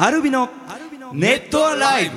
[0.00, 0.48] アルビの
[1.12, 2.16] ネットアライブ。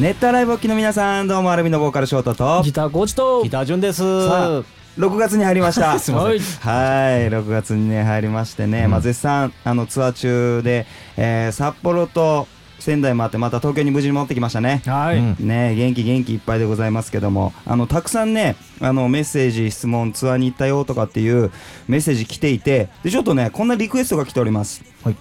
[0.00, 2.62] ネットアライブお聞きの皆さんどうもアルビのボーカルショートと。
[2.62, 3.42] ギターコーチと。
[3.42, 4.28] ギター順です。
[4.28, 4.62] さあ
[4.96, 5.98] 6月に入りました。
[6.16, 10.86] はいはい6月にね入りましてね、まあ、絶賛あのツアー中で、
[11.16, 12.46] えー札幌と
[12.82, 14.82] 仙台もあってまた東京に無事に戻ってきましたね。
[14.86, 15.36] はい、うん。
[15.38, 17.52] ね元気元気いっぱいでございますけども。
[17.64, 21.50] あのたくさんねあのメッセージ質問ツアーに行ったよとかっていう
[21.88, 25.16] メッセージ来ていてでちょっとねこんなリクエストが来ております、はい。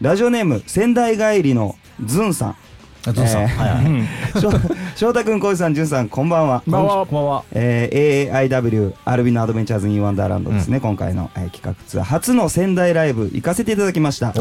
[0.00, 2.56] ラジオネーム仙台帰りのズンさん
[3.06, 3.38] あどうぞ。
[3.38, 4.40] えーはいはい。
[4.40, 4.50] 翔
[4.96, 6.62] 翔太くん、 KOJI さん、じゅんさん、こんばんは。
[6.64, 7.06] こんばんは。
[7.06, 7.44] こんばんは。
[7.52, 14.32] えー AAIW ALvino Adventures in Wonderland ですね、今回の、えー企画ツアー初の仙台ライブ行かせていただきました。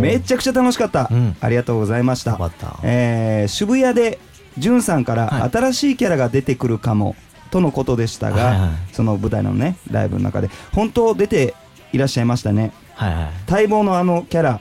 [0.00, 1.36] めちゃくちゃ楽しかった、うん。
[1.40, 2.32] ありがとうございました。
[2.36, 2.50] た。
[2.82, 4.18] えー渋谷で
[4.58, 5.50] じゅんさんからはい。
[5.50, 7.14] 新しいキャラが出てくるかも、
[7.52, 8.70] とのことでしたが、はいはい。
[8.92, 11.54] その舞台のねライブの中で本当出て
[11.92, 12.72] いらっしゃいましたね。
[12.94, 13.50] はいはい。
[13.50, 14.60] 待望のあのキャラ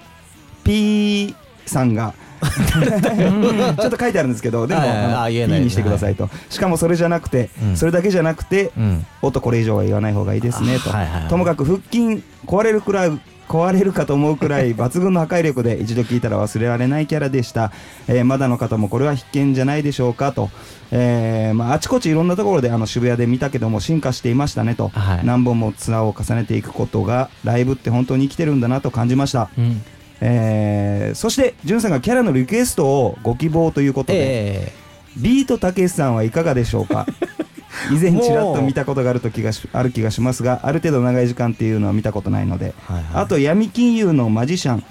[0.63, 1.33] P
[1.65, 2.13] さんが
[3.79, 7.77] ちょっと書いてあるんですけどでも、はいはいにしてくださいと、しかもそれじゃなくて、うん。
[7.77, 9.05] それだけじゃなくて、うん。
[9.21, 10.91] おっとこれ以上は言わない方がいいですねと、
[11.29, 13.11] ともかく腹筋壊れるくらい
[13.47, 17.71] 壊れるかと思うくらい抜群の破壊力で一度聞いたら忘れられないキャラでした、
[18.07, 20.49] えーまだの方もこれは必見じゃないでしょうかと、
[20.91, 25.25] えーまあ、あちこちいろんなところであの渋谷で見たけども進化していましたねと、はい。
[25.25, 29.81] 何本もツアーを重ねていくことがライブって本当に生きてるんだなと感じました、うん
[30.21, 34.71] えーそしてじゅんさんがキャラのリクエストをご希望ということで、え
[35.17, 37.05] ビートたけしさんはいかがでしょうか？
[37.91, 43.05] 以前ちらっと見たことがあると気がしある気がしますがある程度長い時間っていうのは見たことないので、はいはい。
[43.13, 44.83] あと闇金融のマジシャン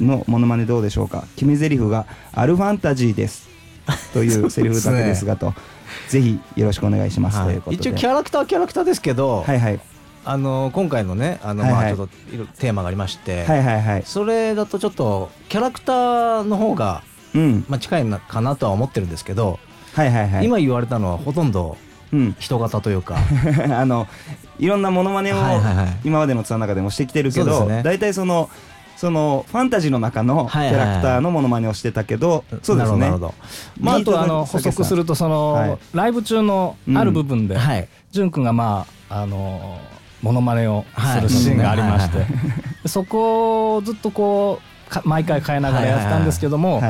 [0.00, 1.24] のモノマネどうでしょうか？
[1.36, 3.48] 決め台詞が「アルファンタジーです」
[4.12, 5.54] というセリフだけですがと。
[6.10, 7.76] ぜひよろしくお願いします、はということで。
[7.76, 9.80] 一応キャラクターはキャラクターですけど、はいはい
[10.28, 11.82] あの今回のねあのはいはい。
[11.84, 14.02] まあちょっとテーマがありまして、はいはいはい。
[14.04, 17.02] それだとちょっとキャラクターの方が
[17.34, 17.64] うん。
[17.66, 19.58] まあ近いなかなとは思ってるんですけど、
[19.94, 20.44] はいはいはい。
[20.44, 21.78] 今言われたのはほとんど
[22.12, 22.36] うん。
[22.38, 23.16] 人型というか、
[23.72, 24.06] あの
[24.58, 25.96] いろんなモノマネをはいはいはい。
[26.04, 27.82] 今までのツアーの中でもしてきてるけど、そうですね。
[27.82, 28.50] 大体その
[28.98, 30.84] そのファンタジーの中のキはいはいはい。
[30.88, 32.84] ャラクターのモノマネをしてたけど、そうですね。
[32.84, 33.34] なるほどなるほど。
[33.80, 35.78] まあ、あとあの補足するとその、はい。
[35.94, 37.88] ライブ中のある部分で、はい。
[38.12, 39.78] 潤くんがまああの
[40.22, 41.20] モノマネをすはい。
[41.22, 42.26] るシーンがありまして、はい
[42.86, 46.80] そこをずっとこうか毎回変えながらやってたんですけども、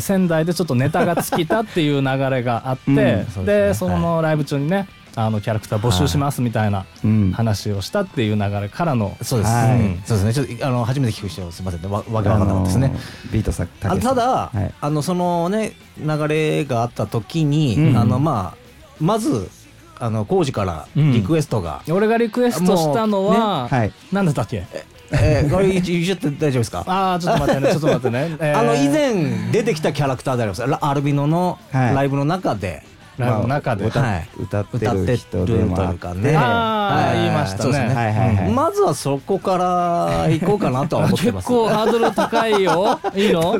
[0.00, 4.86] 仙台でちょっとネタが尽きたっていう流れがあって、うんでそうですそねのライブ中にね
[5.16, 9.50] あのキャラクター募集しますみたいなうん話をしたっていう流れからの、そうです。
[9.50, 9.80] はい。
[9.80, 10.02] うん。
[10.04, 10.46] そうですね。
[10.46, 11.82] ちょっとあの初めて聞く人すみません。
[11.82, 11.88] ね。
[11.88, 12.86] わわけわかんなかったですね。
[12.88, 14.74] あのービートさあただ、はい。
[14.80, 17.96] あのそのね流れがあった時に、うん。
[17.96, 18.56] あのまあ
[19.00, 19.48] まず
[20.00, 23.92] あの工事からリクエストが、俺がリクエストしたのは、はい。
[24.12, 24.64] 何だったっけ？
[25.12, 26.84] えーこれ言っちゃって大丈夫ですか？
[26.88, 28.58] ああちょっと待ってね ちょっと待ってね、えー。
[28.58, 30.66] あの以前出てきたキャラクターであります。
[30.66, 31.94] ラアルビノのはい。
[31.94, 32.82] ライブの中で、
[33.18, 34.28] ライブの中で、まはい。
[34.38, 36.06] 歌ってる人でもあって。
[36.14, 38.50] ねあー言いましたね。
[38.54, 41.46] まずはそこから行こうかなとは思って結ます。
[41.48, 43.00] 構ハードル高いよ。
[43.14, 43.56] いいの？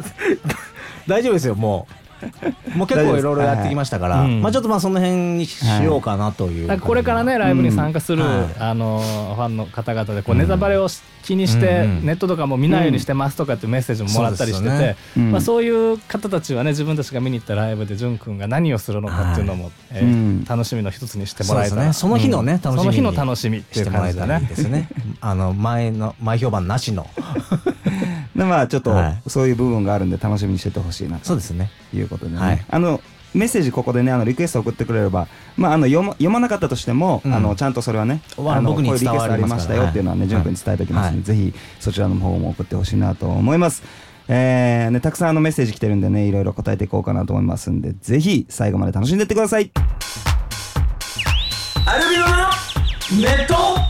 [1.09, 1.95] 大丈夫ですよもう
[2.75, 8.25] もう結構いろいろやってきましたから、まあちょっとまあその辺にしようかなという、これからねライブに参加する、
[8.59, 9.03] あの
[9.37, 20.45] ファンの方々でこうネタバレをし気にして、ネットとかも見ないようにしてますとかっていうメッセージももらったりしてて、まあ、そういう方たちはね自分たちが見に行ったライブで潤くんが何をするのかっていうのも、えーうん。
[20.45, 22.61] 楽しみの一つにしてもらえたらその日のね、うん。
[22.61, 25.17] 楽しみにその日の楽しみっていうしてもらえたらいい感じだねですね。
[25.21, 27.07] あの前の前評判なしの
[28.37, 29.23] でまあちょっとはい。
[29.29, 31.25] そういう部分があるんで楽しみにしててほしいなと。
[31.25, 31.71] そうですね。
[31.93, 32.65] いうことでね、はい。
[32.69, 33.01] あの
[33.35, 37.35] メッセージここでねあのリクエスト送ってくれれば、まあ、あの読ま読まなかったとしても、うん。
[37.35, 41.39] あのちゃんとそれはねまああの僕にこういうリクエストありましたよっていうのはね潤君に伝えておきますので、はい。
[41.39, 43.83] ぜひそちらの方も送ってほしいなと思います。
[44.33, 49.73] えーね、たくさんあのメッセージ来てるんでねいろいろ答えていこうかなと思いますんでぜひ最後まで楽しんでってください。
[51.85, 52.33] アルビノの
[53.21, 53.90] ネット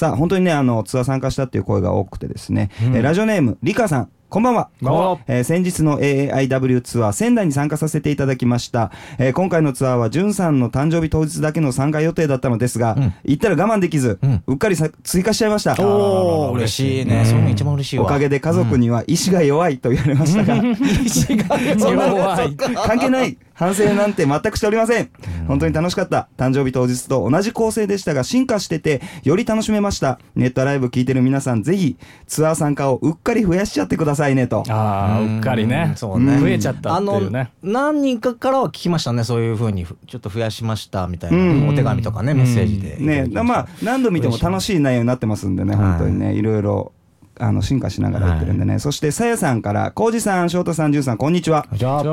[0.00, 4.10] さあ本当にねあのツアー参加したっていう声が多くてですね、えーラジオネームリカさん。
[4.30, 4.70] こんばんは。
[4.80, 5.18] こんばんは。
[5.26, 8.92] えー先日の AAIW ツアー仙台に参加させていただきました。
[9.18, 13.14] えー今回のツアーは、じゅんさんの誕生日当日だけの参加予定だったのですが、うん。
[13.24, 14.42] 行ったら我慢できず、うん。
[14.46, 15.76] うっかりさ追加しちゃいました。
[15.78, 18.04] おお嬉しいね、そういうの一番嬉しいわ。
[18.04, 20.56] おかげで家族には意志が弱いと言われましたが、
[21.04, 22.56] 意志が弱い。
[22.56, 25.10] 関係ない反省なんて全くしておりません。
[25.46, 26.30] 本当に楽しかった。
[26.38, 30.18] 誕生日当日と同じ構成でしたが、進化してて、より楽しめました。
[30.34, 34.64] ネットライブ聞いてる皆さん、ぜひ、ツアー参加をうっかり増やしちゃってくださいね、と。
[34.70, 35.92] ああうっかりね。
[35.96, 36.38] そうね。
[36.38, 37.50] 増えちゃったっていうね。
[37.62, 39.84] あの何人かからは聞きましたねそういうふうに。
[39.84, 41.68] ふちょっと増やしましたみたいな、うん。
[41.68, 42.96] お手紙とかねメッセージで。
[42.96, 45.84] ね、だまあ、何度見ても楽しい内容になってますんでね、はい。
[45.84, 46.92] 本当にね、いろいろ。
[47.40, 51.66] あの進化しながらやってるんでね、そしてさやさんから浩二さん翔太さん潤さんこんにちは。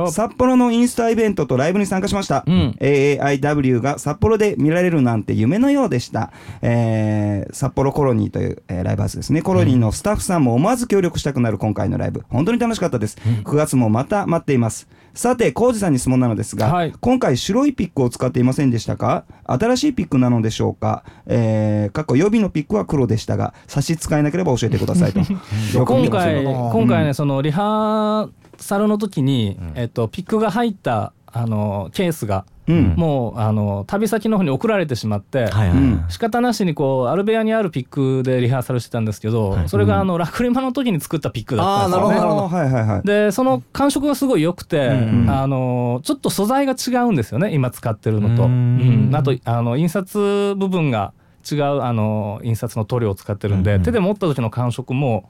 [0.09, 2.75] 札幌のインスタイベントとライブに参加しました、うん。
[2.79, 6.31] AAIW が札幌で見られるなんて夢のようでした、
[6.61, 9.41] えー札幌コロニーという、えーライブハウスですね。
[9.41, 12.23] コロニーのスタッフさんも思わず協力したくなる今回のライブ。
[12.29, 16.93] 本当に楽しかったです、9月もまた待っていますさて浩二さんに質問なのですが、はい。
[17.01, 19.25] 今回白いピックを使っていませんでしたか？
[19.45, 21.03] 新しいピックなのでしょうか？
[21.25, 25.21] えー、過去予備のピックは黒でしたが差し支えなければ教えてくださいと。
[25.73, 28.29] 今回今回ねそのリハー
[28.61, 32.93] サルの時に、えっと、ピックが入ったあのケースが、うん。
[32.97, 36.05] もうあの旅先の方に送られてしまって、はいはい、うん。
[36.09, 39.69] 仕方なしにこうアルベアにあるピックでリハーサルしてたんですけど、はい。
[39.69, 42.15] それがあのラクリマの時に作ったピックだったんですよね。
[42.15, 43.01] あーなるほどあーはいはいはい。
[43.03, 44.91] でその感触がすごい良くて、う
[45.25, 48.43] んあのちょっと素材が違うんですよね今使ってるのと。
[48.43, 49.11] ううん。
[49.11, 51.13] んあとあの印刷部分が
[51.49, 53.83] 違うあの印刷の塗料を使ってるんで、うん。
[53.83, 55.29] 手で持った時の感触も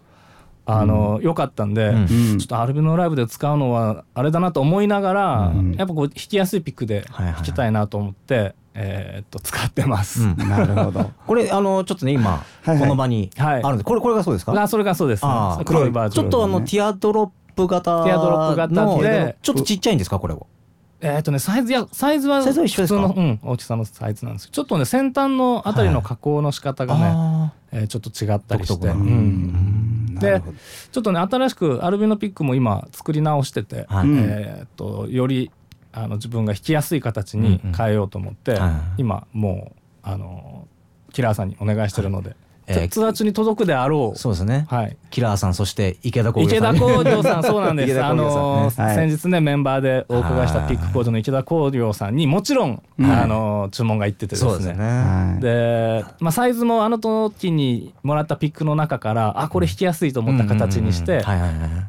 [0.70, 5.74] あの良、かったんで、ちょっとアルビノライブで使うのはあれだなと思いながら、うん。
[5.76, 10.24] やっぱこう弾きやすいピックで弾きたいなと思って、えーっと使ってます。
[10.24, 10.36] うん。
[10.50, 11.12] なるほど。
[11.26, 12.80] これあのちょっとね今はいはい。
[12.80, 13.30] この場に。
[13.38, 13.64] あはい。
[13.64, 14.62] るんでこれこれがそうですか？
[14.62, 15.24] あそれがそうです、
[15.66, 20.42] 黒いバージョンちょっとあのねティアドロップ型ティアドロップ型のでちょっとちっちゃいんですかこれは？
[21.00, 28.94] えーっとねサイズやサイズはサイズは一緒うん、大きさのサイズなんですちょっとね先端のあたりの加工の仕方がね、あえーちょっと違ったりして、独特な。
[28.94, 30.42] ううんで
[30.92, 34.08] ちょっとね新しくアルビノピックも今作り直してて、はい。
[34.08, 34.18] うん。
[34.18, 35.52] えーっとより
[35.94, 38.58] あの自分が弾きやすい形に変えようと思って、うん。
[38.58, 38.82] うんはい。
[38.98, 40.68] 今もうあの
[41.14, 42.47] キラーさんにお願いしてるので、えー
[42.90, 44.18] ツアー中に届くであろう。
[44.18, 44.66] そうですね。
[44.70, 46.74] はい、キラーさんそして池田工業池田さん。
[46.76, 47.92] ね工業さんそうなんです。
[47.92, 48.72] 池田あの、はい。
[48.72, 53.06] 先日ねメンバーでお伺いしたピック工場の池田工業さんにもちろん、うん。
[53.12, 54.50] あの注文がいっててですね。
[54.50, 54.84] そうですね。
[54.84, 55.42] はい。
[55.42, 61.24] で、まあ、サイズもあの時にもらったピックの中からあこれ弾きやすいと思った形にして、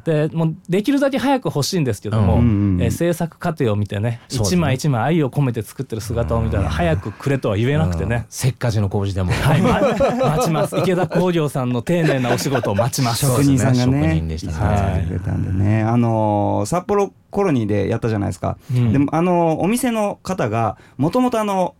[0.05, 2.37] でもうできるだけ早く欲しいんですけども、
[2.83, 8.09] えー制作過程を見てね一枚一枚愛を込めて作ってる姿を見たら早くくれとは言えなくてうん。
[8.09, 9.31] ね、せっかちの工事でも。
[9.31, 9.79] はい、ま
[10.37, 13.25] 待ちます池田工業さんの丁寧なお仕事を待ちます。
[13.25, 15.05] 職人さんが職ね人でしたね。
[15.07, 18.91] くれたんでね、あのー札幌コロニーでやったじゃないですか、うん。
[18.91, 21.75] でもあのーお店の方がもともとあの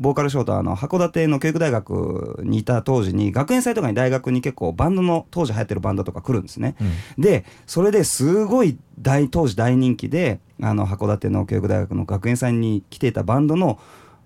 [0.00, 6.76] ボーカルショートはあの函館の教育大学にいた当時に学園祭とかに大学に結構バンドの当時流行ってるバンドとか来るんですね、
[7.18, 13.80] でそれですごい大当時大人気であの函館の教育大学の学園祭に来ていたバンドの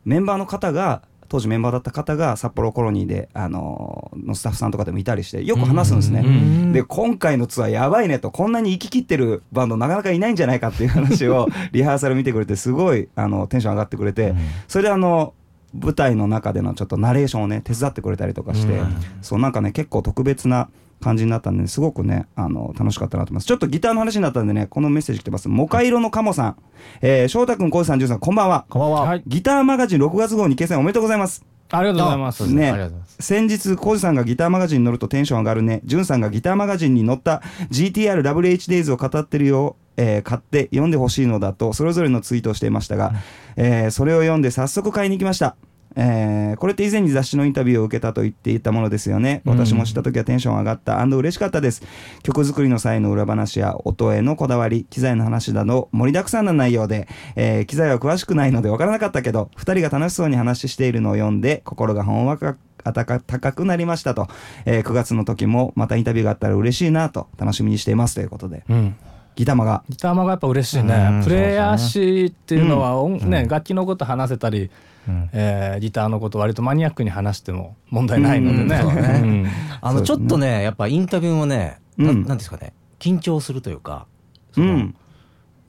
[0.04, 1.02] メンバーの方が
[1.32, 6.20] 当時メンバーだった方が札幌コロニーであののスタッフさんとかでもいたりしてよく話すんですね。
[6.20, 14.34] うんで今回のツアーやばいねとこんなに行き切ってるバンドなかなかいないんじゃないかっていう話を リハーサル見てくれてすごいあのテンション上がってくれて、
[14.68, 15.32] それであの
[15.72, 18.94] 舞台の中でのちょっとナレーションをね手伝ってくれたりとかして、うん。
[19.22, 20.68] そうなんかね結構特別な
[21.02, 23.46] 感じになったんですごくねあの楽しかったなと思います。
[23.46, 25.48] ちょっとギターの話になったんでねこのメッセージ来てます。
[25.48, 26.56] モカイロのカモさん、
[27.00, 28.64] えー、翔太君浩二さんジュンさんこんばんは。
[28.68, 29.02] こんばんは。
[29.02, 29.22] はい。
[29.26, 31.44] ギターマガジン6月号に掲載おめでとうございます。
[31.70, 32.46] ありがとうございます。
[32.52, 32.70] ね。
[32.70, 33.16] ありがとうございます。
[33.20, 35.80] 先日浩二さんがギターマガジンに載るとテンション上がるね。
[35.84, 43.12] ジュンさんがギターマガジンに載った GTRWH を語ってるよえー買って読んでほしいのだとそれぞれのツイートをしていましたが、
[43.56, 45.56] えーそれを読んで早速買いに行きました、
[45.96, 49.42] えーこれって以前に雑誌のインタビューを受けたと言っていたものですよね。
[49.44, 51.02] 私も知った時はテンション上がった。
[51.02, 51.82] 嬉しかったです。
[52.22, 64.28] 曲作りの際の裏話や音へのこだわり機材の話など盛りだくさんな内容で、えー機材は詳しくないので分からなかったけど2人が楽しそうに話しているのを読んで心がほんわか温かくなりましたと、
[64.64, 68.64] えー9月の時もまたインタビューがあったら嬉しいなと楽しみにしていますということで。
[68.68, 68.96] うん。
[69.34, 71.24] ギターマがギターマがやっぱ嬉しいね、うん。
[71.24, 73.30] プレイヤー誌っていうのは音、うん。
[73.30, 74.70] ね、楽器のこと話せたり、
[75.08, 75.30] うん。
[75.32, 79.50] えーギターのこと割とマニアックに話しても問題ないのでね。
[79.80, 82.24] あのちょっとねやっぱインタビューもねうん。
[82.24, 84.06] なんですかね緊張するというか
[84.52, 84.78] そのうん。
[84.78, 84.94] なんてい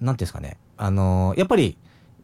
[0.05, 1.77] うんですかねあのーやっぱり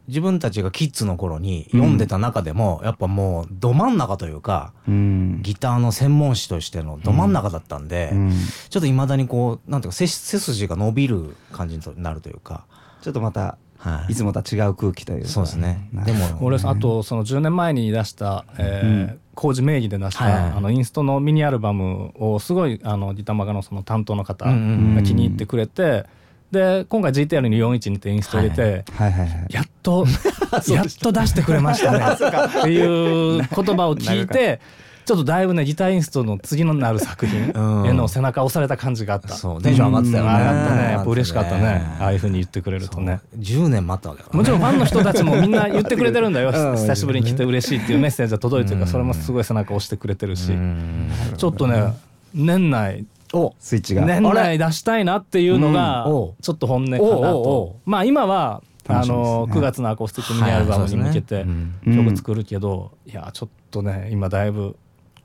[0.07, 5.39] 自分たちがキッズの頃に読んでた中でも、やっぱもうど真ん中というかうん。
[5.43, 8.33] ギターの専門誌としてのど真ん中だったんで、うん。
[8.69, 12.65] ちょっといまだにこうなんていうか背背筋が伸びる感じになるというか、
[13.03, 14.11] ちょっとまたはい。
[14.11, 15.27] いつもとは違う空気というか。
[15.29, 15.89] そうですね。
[15.93, 19.19] なでも俺あとその10年前に出した、えーうん。
[19.35, 20.51] 工事名義で出した、はいはい。
[20.51, 24.95] あのインストのミニアルバムをすごいあのギターマガのその担当の方うんうんうん。
[24.95, 26.05] が気に入ってくれて、
[26.51, 29.47] で今回 GTR に412ってインスト入れて、はいはいはい。
[29.49, 30.05] やっと
[30.67, 31.99] やっと出してくれましたね。
[32.59, 34.59] っていう言葉を聞いて
[35.09, 39.29] ちょっとだいぶねギターインストの次のなる作品への背中を押された感じがあった。
[39.29, 40.29] そうテンション上がってたよね。
[40.29, 40.83] 上がったね。
[40.83, 41.83] やっぱ嬉しかったね。
[41.99, 43.19] ああいうふうに言ってくれるとね。
[43.39, 46.51] 10年待ったわけだもちろんファンの人たちもみんな言ってくれてるんだよ。
[46.53, 46.75] うん。
[46.75, 50.51] 久しぶりに来て嬉しいっていうメッセージが届いてるからそれもすごい背中を押してくれてるし。
[50.51, 51.09] うん。
[51.35, 51.91] ちょっとね
[52.35, 54.05] 年内おスイッチが。
[54.05, 56.05] 年内出したいなっていうのが
[56.39, 57.77] ちょっと本音かなと。
[57.83, 61.47] まあ今はあの9月のアコースティックミニアルバムに向けて
[61.83, 64.75] 曲作るけどいやちょっとね今だいぶ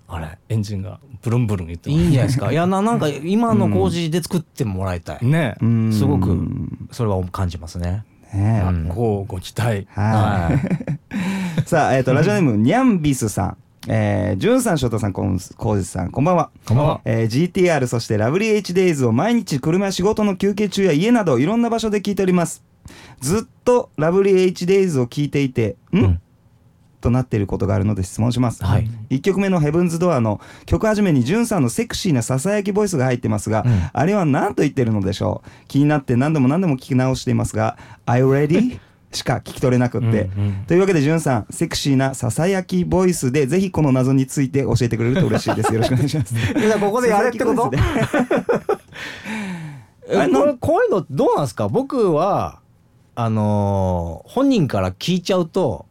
[0.09, 2.51] あれエンジンがブルンブルン言っていいんじゃないですか？
[2.53, 5.57] いやななんか今の工事で作ってもらいたい、ね。
[5.61, 5.93] うん。
[5.93, 6.37] すごく
[6.91, 8.05] それは感じますね。
[8.33, 8.69] ねえ。
[8.69, 8.89] うん。
[8.89, 9.87] こうご期待。
[9.91, 11.65] はい。
[11.67, 13.57] さあ、えっ、と、ラジオネーム、 ニャンビスさん。
[13.87, 16.51] えー、ジュンさん、ショートさん、コンコウジさん、こんばんは。
[16.67, 17.01] こんばんは。
[17.05, 22.65] えー GTR、そしてラブリー HDays を毎日車や仕事の休憩中や家などいろんな場所で聞いております。
[23.21, 26.21] ずっとラブリー HDays を聞いていて、ん、うん
[27.05, 28.65] となっていることがあるので質問します。
[28.65, 28.89] はい。
[29.11, 33.83] 1曲目のヘブンズドアの曲始めにジュンさんのセクシーなささやきボイスが入ってますが、うん。
[33.93, 35.51] あれは何と言ってるのでしょう？
[35.69, 38.79] 気になって何度も何度も聞き直していますが「Are you ready?」
[39.13, 40.15] しか聞き取れなくって、うんう
[40.49, 40.65] ん。
[40.67, 45.73] というわけでジュンさんセクシーなささやきボイスでぜひこの謎について教えてくれると嬉しいです。
[45.73, 46.35] よろしくお願いします。
[46.81, 47.71] ここでやれってこと？
[50.21, 51.69] あのこういうのどうなんですか？
[51.69, 52.59] 僕は
[53.15, 55.87] あのー本人から聞いちゃうと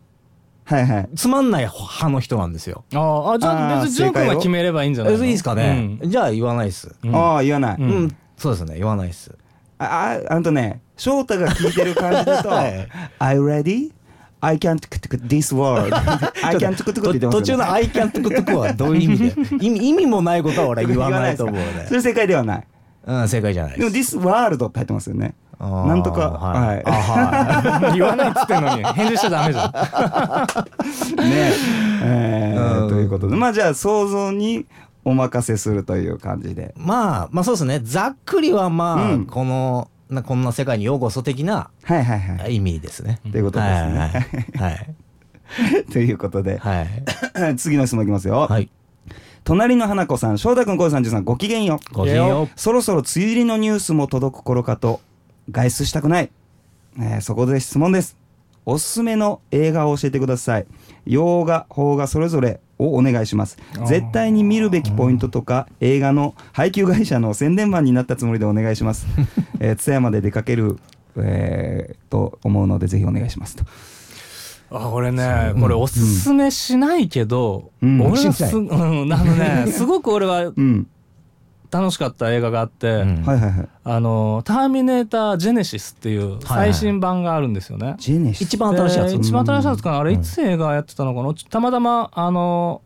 [0.65, 1.09] はいはい。
[1.15, 2.83] つまんない派の人なんですよ。
[2.95, 5.23] ああじゃあ別にジョー君が決めればいいんじゃないの？
[5.23, 6.09] えいいですかね、うん。
[6.09, 6.95] じゃあ言わないです。
[7.03, 7.15] うん。
[7.15, 7.89] ああ言わない、ううん。
[8.05, 9.31] ん、そうですね言わないです。
[9.79, 12.87] あああんとね翔太が聞いてる感じだと はい
[13.19, 13.91] 「Are you ready?
[14.39, 14.77] I can't
[15.27, 15.93] this word.
[16.45, 17.39] I can't トゥクトゥクって言ってますよね。
[17.39, 19.33] 途中の「I can't トゥクトゥク」はどういう意味で？
[19.65, 22.63] 意味意味もないことは俺は言わないと思うのでそれ正解ではない。
[23.05, 27.93] うん正解じゃないでもです This World って入ってますよねなんとかはい、はい。
[27.97, 29.71] 言わないっつってんのに返事しちゃダメじゃん。
[31.29, 31.53] ね
[32.03, 32.55] え。
[32.89, 33.35] ということで。
[33.35, 34.65] まあじゃあ想像に
[35.05, 36.73] お任せするという感じで。
[36.77, 37.79] まあまあそうですね。
[37.83, 39.25] ざっくりはまあ、うん。
[39.25, 42.55] このなこんな世界にようこそ的なはいはいはい。
[42.55, 43.19] 意味ですね。
[43.31, 43.99] ということですね。
[43.99, 44.95] はいはい
[45.91, 46.57] ということで。
[46.57, 46.87] はい。
[47.41, 48.47] はい次の質問いきますよ。
[48.49, 48.69] はい。
[49.43, 51.93] 隣の花子さん翔太君小路さんじゅんさんごきげんよう。
[51.93, 52.49] ごきげんよう。
[52.55, 55.01] そろそろ梅雨入りのニュースも届く頃かと
[55.51, 56.31] 外出したくない、
[56.99, 58.17] えーそこで質問です。
[58.65, 60.65] おすすめの映画を教えてください。
[61.05, 63.57] 洋画邦画それぞれをお願いします。
[63.73, 63.85] ー。
[63.85, 69.05] 絶対に見るべきポイントとか映画の配給会社の宣伝マンになったつもりでお願いします。
[69.59, 70.77] えー津山で出かける
[71.17, 73.65] えーと思うのでぜひお願いしますと。
[74.71, 78.01] あ俺ねこれおすすめしないけど、うん。
[78.01, 80.87] 俺す、うん、あのね すごく俺はうん
[81.73, 83.03] 楽しかった映画があって、
[83.83, 87.95] あの「ターミネーター・ジェネシス」っていう最新版があるんですよね。
[87.97, 89.11] 一番新しいやつ？
[89.11, 89.99] で一番新しいやつかな？
[89.99, 91.33] あれうんいつ映画やってたのかな？
[91.33, 92.81] たまたまあの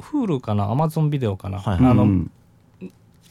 [0.00, 2.30] Hulu かな？Amazon ビデオかな、はいあのうん。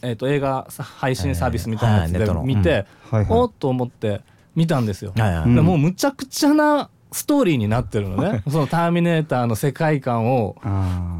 [0.00, 3.26] えー、と映画さ配信サービスみたいなやつで見て、はいはい。
[3.30, 4.20] おっと思って
[4.54, 5.12] 見たんですよ。
[5.16, 5.44] はいはい。
[5.44, 8.42] うんでもうむちゃくちゃなストーリーになってるのね。
[8.48, 10.56] その「ターミネーター」の世界観を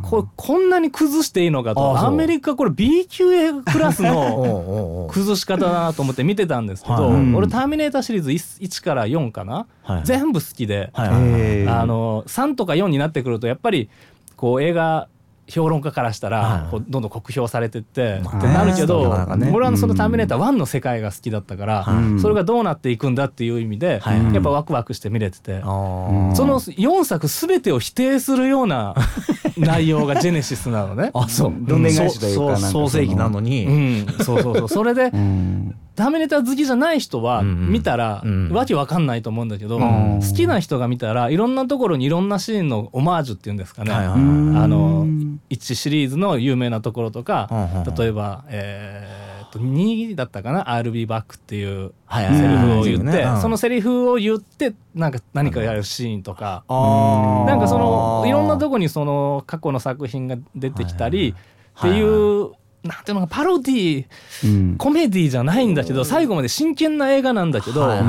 [0.02, 7.12] ここんなに崩していいのかあとアメリカこれ B 級映画クラスの 崩し方だなと思って見てたんですけど、はい。
[7.12, 7.34] うん。
[7.34, 10.00] 俺「ターミネーター」シリーズ 1, 1から4かな、はい。
[10.04, 11.08] 全部好きで、はい
[11.68, 13.88] あの3とか4になってくるとやっぱり
[14.36, 15.08] こう映画
[15.48, 16.70] 評論家からしたらはい。
[16.70, 19.00] こうどんどん酷評されてってまあってなるけど
[19.52, 22.20] 俺はその「うんターミネーター1」の世界が好きだったからはい。
[22.20, 25.60] それがどうなっていくんだっていう意味でやっぱワクワクして見れてて。
[25.60, 25.66] そ
[26.46, 28.94] の4作全てを否定するような
[29.56, 31.10] 内容がジェネシスなのね。
[31.14, 31.52] あそう。
[31.52, 31.90] うん。
[31.90, 33.38] 創世紀なの。
[33.38, 34.68] うに、ん、そうそうそう。
[34.68, 35.12] それで
[35.98, 38.50] う、んターミネーター好きじゃない人は見たらうん。
[38.50, 40.20] わけわかんないと思うんだけど、ん。
[40.20, 43.92] 好きな人が見たらいろんなところにいろんなシーンのオマージュっていうんですかね。
[43.92, 45.06] あの
[45.50, 47.48] 1シリーズの有名なところとか、
[47.96, 62.50] 例えば、えーっと2だったかな「I'll be back」っていうセリフをはい言って、そのセリフを言ってなんか何かやるシーンとか、なんかそのいろんなとこにその過去の作品が出てきたりってはいいう
[62.88, 64.04] なんていうのかパロディ
[64.44, 64.76] うん。
[64.76, 68.02] コメディじゃないんだけど最後まで真剣な映画なんだけどはい。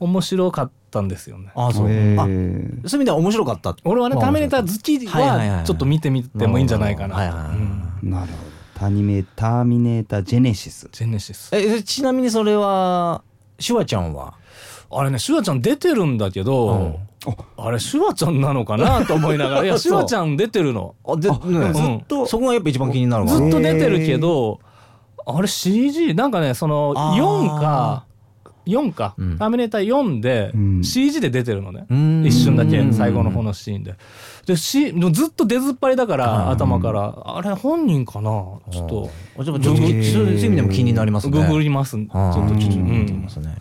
[0.00, 1.50] 面白かったんですよね。
[1.54, 3.76] あそう、あそういう意味では面白かった。
[3.84, 7.16] 俺はね「まあターミネーター」好きはちょっと見てみてもいいんじゃないかな。
[8.02, 8.54] なるほど。
[8.74, 10.88] タニメターミネータージェネシス。
[10.90, 11.50] ジェネシス。
[11.52, 13.22] えちなみにそれは
[13.58, 14.34] シュワちゃんは？
[14.90, 16.98] あれねシュワちゃん出てるんだけど、
[17.56, 20.94] あれシュワちゃんなのかなと思いながら いやシュワちゃん出てるの。
[21.06, 21.36] あで、ね
[21.72, 24.60] ずっとそこがやっぱ一番気になるわずっと出てるけど
[25.26, 27.22] あれ CG なんかねそのあー。
[27.22, 28.04] 4か
[28.66, 29.38] 4か、うん。
[29.38, 30.84] ターミネーター4でうん。
[30.84, 32.24] CG で出てるのね、うん。
[32.26, 33.94] 一瞬だけ最後の方のシーンで。
[34.46, 38.30] で、ずっと出ずっぱりだから、うん頭から、あれ本人かな？
[38.70, 41.46] ちょっと、あちょっとそういう意味でも気になりますね。
[41.46, 41.96] ググります。
[41.96, 43.22] ちょっとちょっと、うん。
[43.24, 43.54] ますね。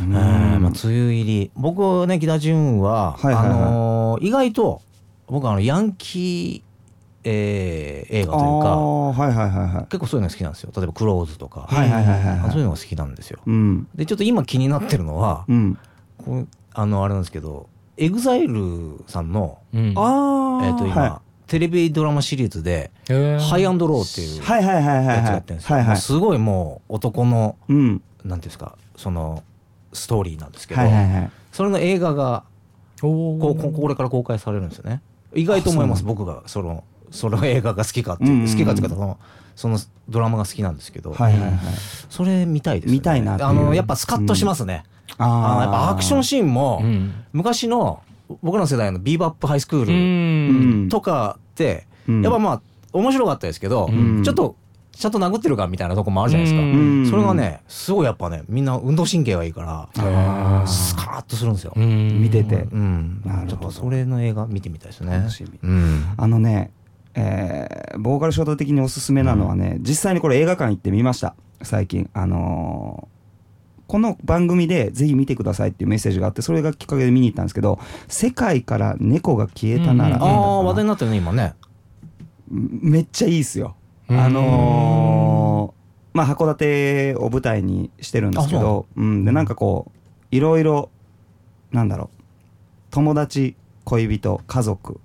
[0.00, 0.14] うん。
[0.14, 1.50] えーまあ、梅雨入り。
[1.54, 3.58] 僕ね木田純は、はいはいはい。
[3.58, 4.82] あのー意外と
[5.26, 9.84] 僕あのヤンキー、えー映画というかはいはいはいはい。
[9.86, 10.72] 結構そういうの好きなんですよ。
[10.76, 13.40] 例えば「クローズ」とか、はいはいはいはいそういうのが好きなんですよ。
[13.46, 13.88] うん。
[13.94, 15.78] でちょっと今気になってるのは、うん。
[16.18, 19.92] こうあのあれなんですけど EXILE さんの、うん。
[19.96, 23.38] ああえー、と今、はテレビドラマシリーズで「へー。
[23.40, 25.16] ハイアンドロー」っていういはいはいはいはい。
[25.16, 25.88] やつはいやってるんですよ、はいはい。
[25.90, 27.88] もうすごいもう男のうん。
[27.88, 29.42] なんていうんですかその
[29.94, 31.30] ストーリーなんですけど、はいはいはい。
[31.52, 32.44] それの映画が
[33.00, 35.00] こうここれから公開されるんですよね。
[35.34, 38.50] 意外と思います僕がそのその映画が好きかっていう,、うんうんうん。
[38.50, 39.18] 好きかっていうかその
[39.56, 41.52] そのドラマが好きなんですけど、はいはいはい。
[42.10, 42.96] それ見たいですね。
[42.96, 43.48] 見たいなっていう。
[43.48, 44.84] あのやっぱスカッとしますね、
[45.16, 47.14] あのやっぱアクションシーンも、うん。
[47.32, 48.02] 昔の
[48.42, 49.84] 僕らの世代のビーバップハイスクうー
[50.80, 50.88] ルん。
[50.88, 52.22] とかって、うん。
[52.22, 52.60] やっぱまあ
[52.92, 54.22] 面白かったですけど、うん。
[54.24, 54.56] ちょっと
[54.96, 57.06] ちゃんと殴ってるかみたいなとこもあるじゃないですか、うん。
[57.10, 59.62] それがねすごいやっぱねみんな運動神経がいいか
[59.94, 62.22] らスカーッとするんですよ、うん。
[62.22, 62.66] 見てて。
[62.70, 63.50] うん、なるほど。
[63.50, 65.26] ちょっとそれの映画見てみたいですね。
[66.16, 66.70] あのね、
[67.14, 72.10] えーボーカルショート的におすすめなのはね、実際にこれ映画館行ってみました、最近。
[72.12, 73.14] あのー
[73.86, 80.22] この番組でぜひ見てくださいっていうメッセージがあって、それがきっかけで見に行ったんですけど、世界から猫が消えたなら、うん。
[80.22, 81.52] ああ、話題になってるね、今ね。
[82.50, 83.76] めっちゃいいっすよ。
[84.08, 85.84] うんあのー
[86.14, 90.90] まあ、函館を舞台にしてるんですけど、うん、で、なんかこう、いろいろ、
[91.72, 92.22] なんだろう、
[92.92, 95.00] 友達、恋人、家族、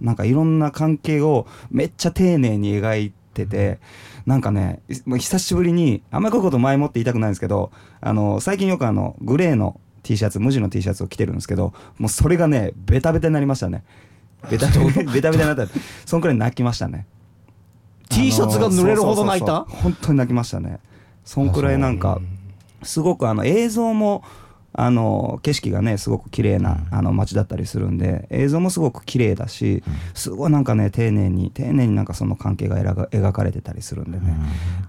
[0.00, 3.80] なんかいろんな関係をめっちゃ丁寧に描いてて、
[4.26, 13.82] なんかね、いもう久しぶりに、あんまりこういうこと前もって言いたくないんですけど、あの、最近よくあの、グレーの T シャツ、無地の T シャツを着てるんですけど、もうそれがね、ベタベタになりましたね。
[14.48, 15.66] ベタベタ、ベタベタになった。
[16.06, 17.06] そんくらい泣きましたね。
[18.14, 19.64] T シャツが濡れるほど泣いた？
[19.64, 20.78] 本当に泣きましたね。
[21.24, 22.20] そんくらいなんか、
[22.82, 24.22] すごくあの映像も、
[24.76, 34.36] あの景色がねすごく綺麗なあの街だったりするんで映像もすごく綺麗だしすごいなんかね丁寧に丁寧になんかその関係が描か描かれてたりするんでね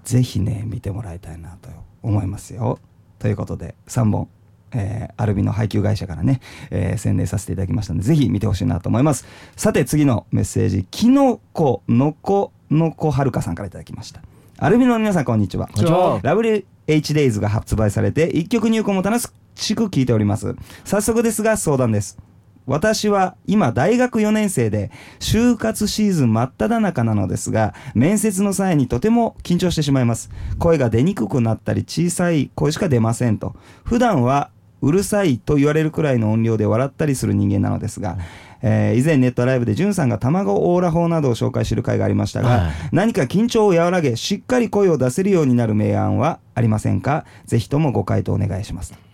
[0.02, 1.68] ぜひね見てもらいたいなと
[2.02, 2.80] 思いますよ。
[3.20, 4.28] ということで3本、
[4.72, 9.24] えーアルビの配給会社からね、えー宣伝させていただきましたのでぜひ見てほしいなと思います。
[9.54, 14.22] さて次のメッセージきのこのこのこはるかさんからいただきました。
[14.58, 15.66] アルビの皆さんこんにちは。
[15.66, 16.20] こんにちは。
[16.20, 19.18] WHDays が発売されて一曲入魂も楽
[19.54, 20.54] しく聴いております。
[20.84, 22.18] 早速ですが相談です。
[22.66, 30.30] 私は今大学4年生で就活シーズン真っ只中なのですが面接の際にとても緊張してしまいます。
[30.58, 33.54] 声が出にくくなったり小さい声しか出ませんと。
[33.84, 34.50] 普段は
[34.82, 38.18] うるさいと言われるくらいの音量で笑ったりする人間なのですが、
[38.62, 42.72] えー以前ネットライブでじゅんさんが卵オーラ法などを紹介している回がありましたが、はい。
[42.92, 47.24] 何か緊張を和らげしっかり声を出せるようになる明暗はありませんか？
[47.44, 48.94] ぜひともご回答お願いします。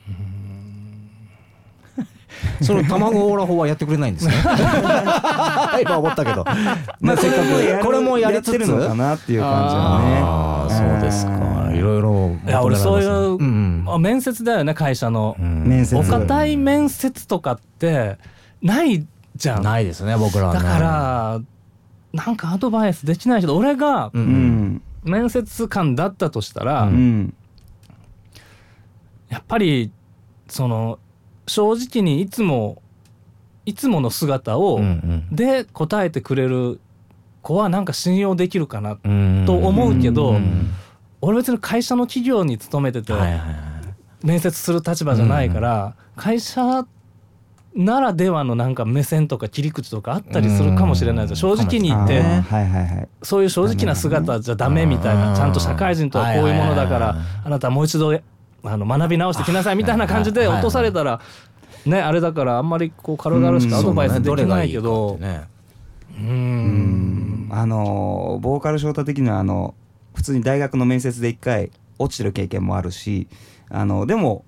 [2.61, 4.35] その卵オーラ法はやってくれないんですね。
[5.83, 6.45] 今思ったけど。
[7.01, 8.49] まあ、せっかく、これもやりつつ。
[8.51, 10.21] ってるのかなっていう感じのね。
[10.23, 11.71] ああ、そうですか。
[11.73, 12.37] いろいろ。
[12.47, 15.65] いや俺そういう、うんあ面接だよね会社の、うん。
[15.67, 15.97] 面接。
[15.97, 18.19] お堅い面接とかって
[18.61, 19.07] ない
[19.43, 20.61] じゃんないですね、僕らはね。
[20.61, 21.41] だから
[22.13, 24.81] なんかアドバイスできないけど俺が面
[25.31, 27.35] 接官だったとしたら、ううん。
[29.29, 29.91] やっぱり
[30.47, 31.01] その
[31.49, 32.81] 正直にいつも
[33.67, 36.79] いつもの姿を、うんで答えてくれる
[37.41, 39.43] 子はなんか信用できるかな、うん。
[39.45, 40.71] と思うけどうん。
[41.21, 43.13] 俺別に会社の企業に勤めてて。
[44.23, 46.87] 面接する立場じゃないから、会社
[47.75, 51.57] ならではのなんか目線とか切り口とかあったりするかもしれないですよ。
[51.57, 53.09] 正直に言ってはいはいはい。
[53.23, 58.13] そういう正直な姿じゃダメみたいうんなちゃんと社会人とはこういうものだからあなたはもう一度
[58.65, 61.21] あの学び直してきなさいみたいな感じで落とされたら
[61.87, 65.11] ねあれだからあんまりこう軽々しくアドバイスできないけど。
[65.11, 65.43] そうね
[66.19, 67.49] ううん。
[67.49, 69.75] んあのボーカルショート的にはあの
[70.15, 73.29] 普通に大学の面接で一回落ちてる経験もあるし
[73.71, 74.45] あのでも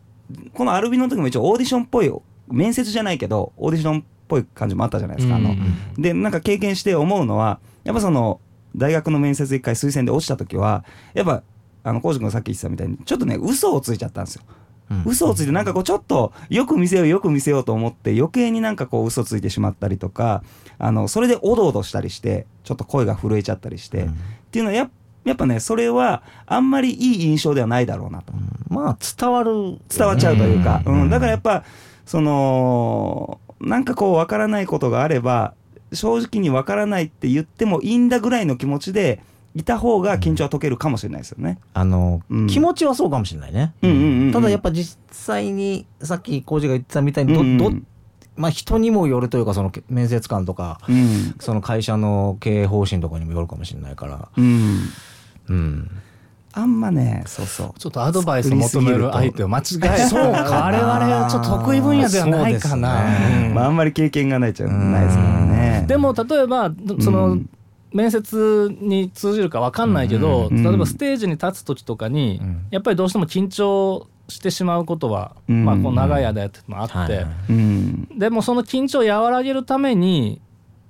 [0.52, 2.10] このアルビの時も一応オーディションっぽい
[2.48, 5.50] 面接じゃないけどオーディションっぽい感じもあったじゃないですか、あの。
[5.50, 8.40] うんでなんか経験して思うのはやっぱその
[8.76, 11.42] 大学の面接で一回推薦で落ちた時はやっぱ
[11.84, 14.42] あの浩司君がさっき言ってたみたいにちょっとね嘘をついちゃったんですよ。
[14.90, 15.02] うん。
[15.06, 20.42] 嘘をついてなんかこうちょっとよく見せようよく見せようと思って余計になんかこう嘘ついてしまったりとか
[20.78, 24.10] あのそれでおどおどしたりしてちょっと声が震えちゃったりして、うん。
[24.10, 24.14] っ
[24.50, 24.90] ていうのはやっ
[25.24, 28.32] やっぱねそれはあんまりいい印象ではないだろうなと、
[28.68, 31.10] まあ伝わる伝わっちゃうというか、うん。
[31.10, 31.64] だからやっぱ
[32.06, 35.54] そのなんかこう分からないことがあれば
[35.92, 39.22] 正直に分からないって言ってもいいんだぐらいの気持ちで
[39.54, 41.60] いた方が緊張は解けるかもしれないですよね。
[41.74, 42.46] あの、うん。
[42.48, 44.32] 気持ちはそうかもしれないね、うんうんうんうん。
[44.32, 47.56] ただやっぱ実際にさっき浩二が言ってたみたいにど、うん。
[47.58, 47.72] ど
[48.36, 51.36] まあ人にもよるというかその面接官とか、うん。
[51.38, 54.28] その会社の経営方針とかにもよるかもしれないから。
[54.36, 54.78] うん。
[55.48, 55.90] うん
[56.56, 57.78] あんまねそうそう。
[57.78, 60.50] ちょっとアドバイスを求める相手を間違えそうかな。
[60.66, 60.90] 我々
[61.24, 63.04] はちょっと得意分野ではないかな。
[63.52, 65.84] まあ、あんまり経験がないじゃないですからね。
[65.88, 67.50] でも例えばその、うん。
[67.92, 70.64] 面接に通じるか分かんないけど、うん。
[70.64, 72.66] 例えばステージに立つ時とかに、うん。
[72.72, 75.64] やっぱりどうしても緊張してしまうことは、うん。
[75.64, 77.26] まあ、こう長い間やっててもあって、はいはい。
[77.50, 78.08] うん。
[78.18, 80.40] でもその緊張を和らげるために、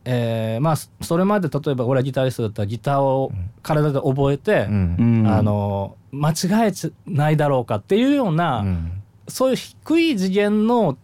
[0.05, 4.97] えーまあそれまで例えば俺はギタリストだったらギターを体で覚えて、うん。
[4.99, 5.27] うん。
[5.27, 9.03] あの間違えちないだろうかっていうような、うん。
[9.29, 10.99] そういう低い次元の、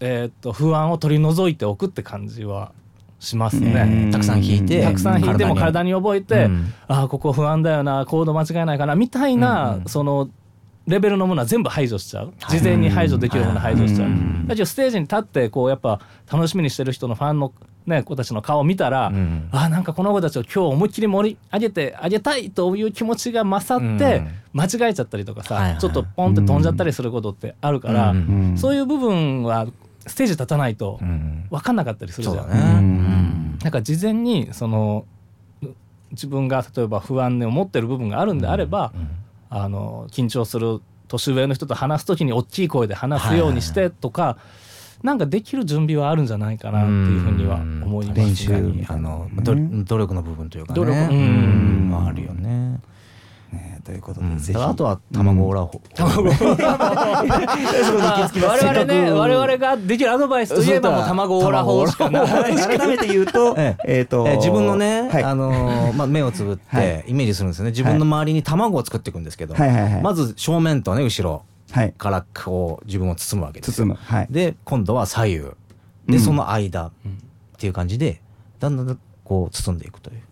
[0.00, 2.72] えー、と不安を取り除いておくって感じは
[3.18, 4.04] しますね。
[4.04, 4.10] うん。
[4.10, 6.72] たくさん弾いてたくさん弾いても体に覚えて、うん。
[6.86, 10.30] ああここ不安だよなコード間違いないかなみたいな、その
[10.86, 12.32] レベルのものは全部排除しちゃう。
[12.48, 14.46] 事前に排除できるものは排除しちゃう、うん。
[14.46, 16.00] だけどステージに立ってこうやっぱ
[16.32, 17.52] 楽しみにしてる人のファンの、
[17.88, 19.48] ね、子たちの顔を見たら、うん。
[19.50, 24.28] ああなんかこの子たちを今日思いっきり盛り上げてあげたいという気持ちが勝ってうん。
[24.52, 25.80] 間違えちゃったりとかさ、はいはい。
[25.80, 28.14] ちょっとポンって飛んじゃったりすることってあるから、
[28.56, 29.66] そういう部分は
[30.06, 31.46] ステージ立たないとうん。
[31.50, 32.50] 分かんなかったりするじゃん。
[32.50, 32.54] ね。
[32.54, 33.58] うん。
[33.62, 35.04] なんか事前にその
[35.62, 35.66] う
[36.12, 38.92] 自分が例えば不安を持ってる部分があるんであれば、
[39.50, 44.36] あの緊張する年上の人と話す時に大きい声で話すようにしてとか、
[45.02, 48.26] なんかできる準備はあるんじゃないかなっていうふうには思いますね。
[48.26, 48.52] 練習
[48.88, 50.76] あのど努力の部分というかね。
[50.76, 50.98] 努力。
[50.98, 51.08] うん。
[51.08, 51.90] うん。
[51.90, 52.80] まああるよね。
[53.52, 54.40] ねということで、うん。
[54.62, 62.26] あとは卵オラホ 我々ね我々ができるアドバイスといえばもう卵オーラ法しかない。
[62.56, 64.00] 改めて言うと、ええ。
[64.02, 65.22] っ、と、えー自分のね、はい。
[65.24, 66.82] あのーまあ、目をつぶっはい。
[66.82, 67.70] てイメージするんですよね。
[67.70, 70.02] 自分の周りに卵を作っていくんですけど、はい。
[70.02, 71.30] まず正面とね後ろ。
[71.32, 71.42] はい、
[71.96, 73.86] からこう自分を包むわけですよ。
[73.86, 75.38] 包む、はい、で今度は左右。
[75.38, 75.54] うん。
[76.06, 76.92] でその間っ
[77.58, 78.20] ていう感じで
[78.60, 80.22] だんだんこう包んでいくという。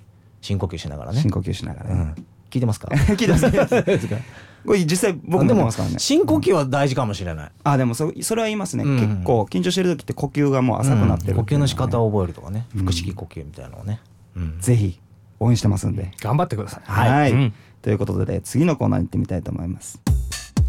[0.41, 1.21] 深呼吸しながらね。
[1.21, 1.95] 深呼吸しながらね。
[1.95, 2.89] うん、聞いてますか？
[2.95, 3.51] 聞いてます。
[4.67, 5.99] これ実際僕もでもやってますからね。
[5.99, 7.51] 深呼吸は大事かもしれない。
[7.65, 8.97] あでもそそれは言いますね、うん。
[8.97, 11.39] 結構緊張してる時って呼吸がもう浅くなってる、うん。
[11.45, 12.67] 呼吸の仕方を覚えるとかね。
[12.75, 14.01] うん腹式呼吸みたいなのをね、
[14.37, 14.61] うん。
[14.61, 15.01] ぜひ
[15.39, 16.83] 応援してますんで、頑張ってください。
[16.85, 17.53] はい、うん。
[17.83, 20.01] ということで次のコーナーに行ってみたいと思います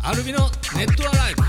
[0.01, 0.39] アルビの
[0.75, 1.43] ネットアライブ。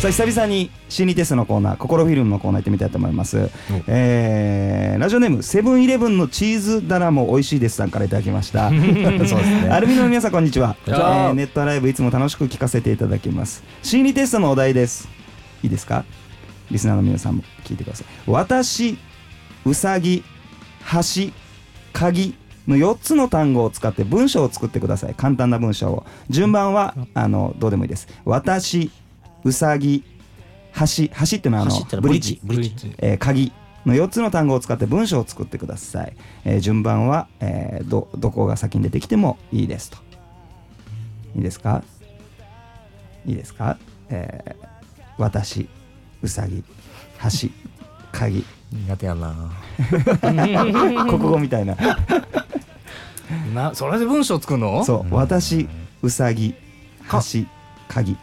[0.00, 3.48] さあ久々に心理テストのコーナー心フィルムのコーナー行ってみたいと思います、
[3.86, 8.68] えーラジオネームセブンイレブンのチーズダラも美味しいですさんからいただきました。
[8.70, 9.68] そうですね。
[9.70, 13.62] アルミの皆さんこんにちは、えーネットライブいつも楽しく聞かせていただきます。
[13.82, 15.08] 心理テストのお題です。
[15.62, 16.04] いいですか？
[16.70, 18.06] リスナーの皆さんも聞いてください。
[18.26, 18.98] 私
[19.64, 20.24] うさぎ
[20.92, 21.30] 橋
[21.92, 22.34] 鍵
[22.68, 25.14] の4つの単語を使って文章を作ってください。
[25.14, 26.06] 簡単な文章を。
[26.30, 28.06] 順番はあのどうでもいいです。
[28.24, 28.90] 私
[29.44, 30.04] うさぎ
[30.74, 32.40] 橋橋っていうのはあのブリッジ。
[32.44, 32.94] ブリッジ。
[32.98, 33.52] えー鍵。
[33.84, 39.98] の4つの単語を使って文章を作ってください、えー順番は、えーどどこが先に出てきてもいいですと。
[41.34, 41.82] いいですか？
[43.26, 44.66] いいですか、えー
[45.18, 45.68] 私
[46.22, 46.62] うさぎ
[47.22, 47.48] 橋
[48.12, 49.34] 鍵苦手やな。
[51.04, 51.76] 国語みたいな。
[53.54, 54.84] なそれで文章作るの？
[54.84, 55.14] そう。
[55.14, 55.68] 私
[56.02, 56.54] うさぎ。
[57.10, 57.46] 橋
[57.88, 58.16] 鍵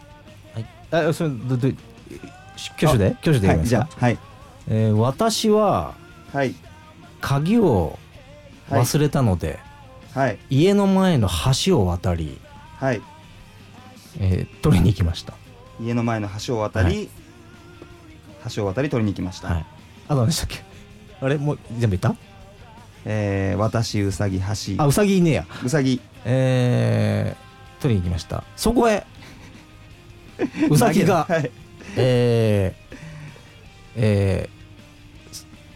[0.54, 0.66] はい。
[1.08, 1.68] あそれどど
[2.76, 3.16] 挙手で？
[3.22, 4.18] 挙手ではいじ言いますか、ゃあはい。
[4.68, 5.94] えー私は
[6.32, 6.54] はい。
[7.20, 7.98] 鍵を
[8.70, 9.58] 忘れたので、
[10.14, 10.38] はい。
[10.48, 11.28] 家の前の
[11.64, 12.40] 橋を渡り、
[12.78, 13.02] はい。
[14.18, 15.34] えー取りに行きました、
[15.80, 17.08] 家の前の橋を渡り、
[18.54, 19.66] 橋を渡り取りに行きました、はい、
[20.10, 20.58] あと何でしたっけ？
[21.20, 22.14] あれもう全部言った？
[23.04, 25.46] えー私うさぎ橋あうさぎいねえや。
[25.64, 26.00] うさぎ。
[26.24, 28.44] えー取りに行きました。
[28.56, 29.06] そこへ。
[30.68, 31.50] うさぎが、はい。
[31.96, 32.96] えー
[33.96, 34.48] え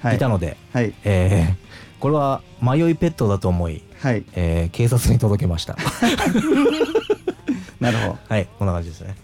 [0.00, 0.12] はい。
[0.14, 0.92] ーいたので、はい。
[1.04, 1.64] えー
[2.00, 4.24] これは迷いペットだと思い、はい。
[4.34, 5.76] えー警察に届けました。
[7.80, 8.18] なるほど。
[8.28, 9.14] はいこんな感じですね。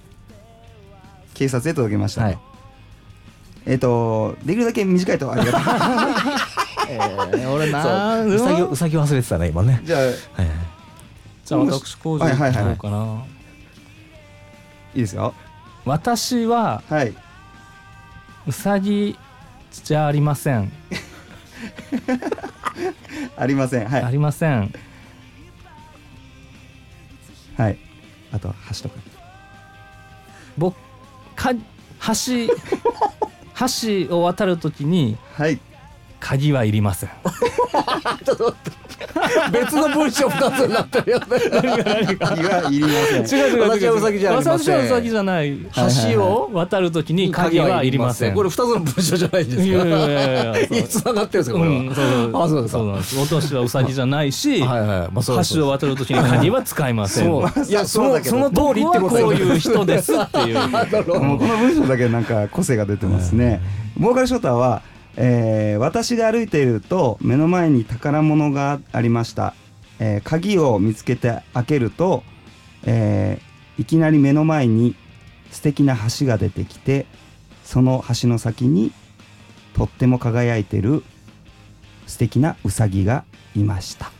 [1.35, 2.38] 警察へ届けました、はい
[3.66, 5.61] えっ、とできるだけ短いとありがとう
[6.88, 7.90] えー俺なそ
[8.25, 8.35] う。
[8.35, 9.81] うさぎうさぎ忘れてたね今ね。
[9.85, 10.49] じゃあいはいはい。
[11.44, 12.64] じゃあ私工場はいはいはい。
[12.64, 13.25] 行こうかな。
[14.94, 15.35] いですよ。
[15.85, 17.14] 私ははい。
[18.46, 19.16] うさぎ
[19.85, 20.73] じゃありません。
[23.37, 23.88] ありません。
[23.88, 24.03] はい。
[24.03, 24.73] ありません。
[27.57, 27.79] はい。
[28.33, 28.94] あと橋とか。
[30.59, 30.77] 僕
[31.37, 31.59] か橋
[34.09, 35.61] 橋を渡るときにはい。
[36.20, 37.11] 鍵はいりません
[39.52, 41.26] 別の文章二つになってるよね。
[42.18, 42.88] 鍵はいりま
[43.26, 43.40] せん。
[43.40, 44.52] 違う違う私はウサギじゃありません。
[44.52, 45.58] 私はウサギじゃない。
[46.12, 48.34] 橋を渡るときに鍵はいりません。
[48.34, 49.62] これ二つの文章じゃないんですか。
[49.64, 50.78] いやいやいやいや。
[50.78, 52.78] いつながってるんですかこれは、うん、そうあそうですか。
[52.78, 53.18] そうなんです。
[53.18, 57.24] 私はウサギじゃないし、橋を渡るときに鍵は使いません。
[57.24, 57.64] そう。
[57.64, 60.58] いやそのその通りってこと僕はこういう人ですっていう。
[61.20, 63.60] もうこの文章だけなんか個性が出てますね。
[63.96, 64.82] ボーカルショーターは、
[65.16, 69.55] えー私が歩いていると目の前に宝物がありました。
[69.99, 72.23] えー鍵を見つけて開けると、
[72.85, 74.94] えーいきなり目の前に
[75.51, 77.07] 素敵な橋が出てきて、
[77.64, 78.92] その橋の先に
[79.75, 81.03] とっても輝いてる
[82.07, 83.25] 素敵なウサギが
[83.57, 84.12] いました。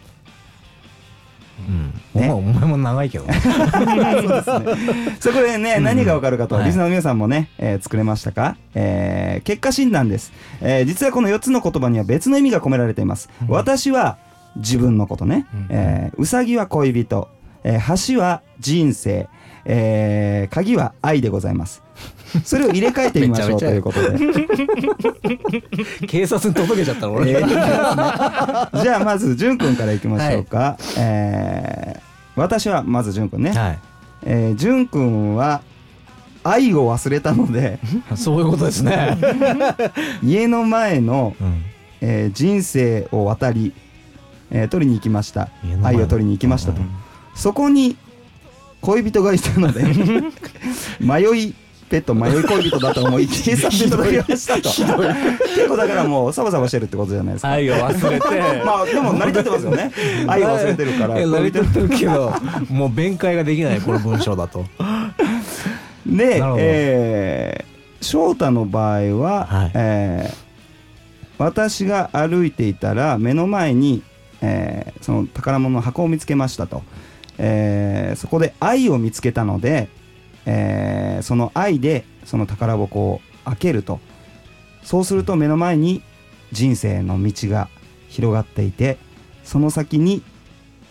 [1.69, 3.35] うん、ねお前も長いけどね
[5.21, 13.29] そこでね、うん何がわかるかと、はいリスナーの皆さんもね、えー作れましたか、えー結果診断です、えー実はこの4つの言葉には別の意味が込められています。
[13.49, 14.19] 私は
[14.57, 15.47] 自分のことね。
[15.53, 17.29] うんえーうさぎは恋人。
[17.65, 19.29] えー橋は人生。
[19.65, 21.83] えー鍵は愛でございます。
[22.45, 24.19] それを入れ替えてみましょうということで。
[26.07, 30.77] 警察に届けちゃったの俺、えーじゃあまず、くんからいきましょうか。
[30.99, 33.51] えー私はまずくんね。
[33.51, 33.79] はい。
[34.23, 35.63] えー、じゅんくんは
[36.43, 37.79] 愛を忘れたので。
[38.15, 39.19] そういうことですね、
[40.23, 41.65] 家の前の、うん。
[42.01, 43.73] えー人生を渡り、
[44.51, 45.49] えー取りに行きました。
[45.83, 46.89] 愛を取りに行きましたと、うん。
[47.35, 47.97] そこに
[48.81, 49.85] 恋人がいたので
[51.01, 51.55] 迷い
[51.91, 54.63] ペット迷い恋人だと思い警察に届けましたと。
[54.71, 57.49] 結構だからもうサバサバしてるってことじゃないですか。
[57.51, 58.27] 愛を忘れて。
[58.65, 59.91] まあでも成り立ってますよね。
[60.29, 61.15] 愛を忘れてるから。
[61.27, 62.33] 成り立ってるけど
[62.71, 64.65] もう弁解ができないこの文章だと。
[66.07, 67.71] でえー
[68.03, 69.71] 翔太の場合は、はい。
[69.75, 70.51] えー
[71.39, 74.03] 私が歩いていたら目の前に、
[74.43, 76.83] えーその宝物の箱を見つけましたと、
[77.39, 79.89] えーそこで愛を見つけたので、
[80.51, 84.01] えーその愛でその宝箱を開けると。
[84.83, 86.03] そうすると目の前に
[86.53, 87.69] 人生の道が
[88.09, 88.97] 広がっていて
[89.45, 90.23] その先に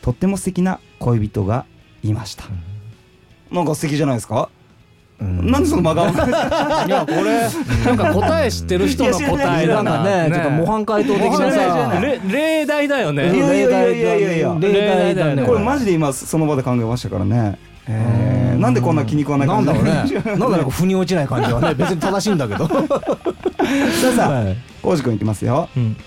[0.04, 1.66] とっても素敵な恋人が
[2.04, 2.46] いました、
[3.52, 4.50] なんか素敵じゃないですか？
[4.54, 4.59] うん
[5.22, 6.06] なんでその真顔？
[6.88, 7.50] いやこれ
[7.86, 10.04] なんか答え知ってる人の答えだな。
[10.04, 12.00] なんかねちょっと模範解答的なさ。
[12.02, 13.26] れ例題だよいね。
[13.26, 14.58] やいやいやいやいやいや。
[14.62, 15.44] 例題だね。
[15.44, 20.38] これマジで今その場で考えましたからね、えーなんでこんな気に食わない感じなんだろうね。
[20.38, 21.74] なんだろう腑に落ちない感じはね。
[21.80, 22.68] 別に正しいんだけど。
[22.68, 22.76] さ
[24.12, 24.58] あさあはい。
[24.82, 25.68] 浩司君いきますよ。
[25.76, 25.98] うん。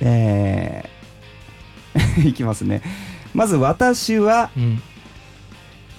[0.00, 0.90] えー
[2.28, 2.82] いきますね。
[3.34, 4.82] まず私は、うん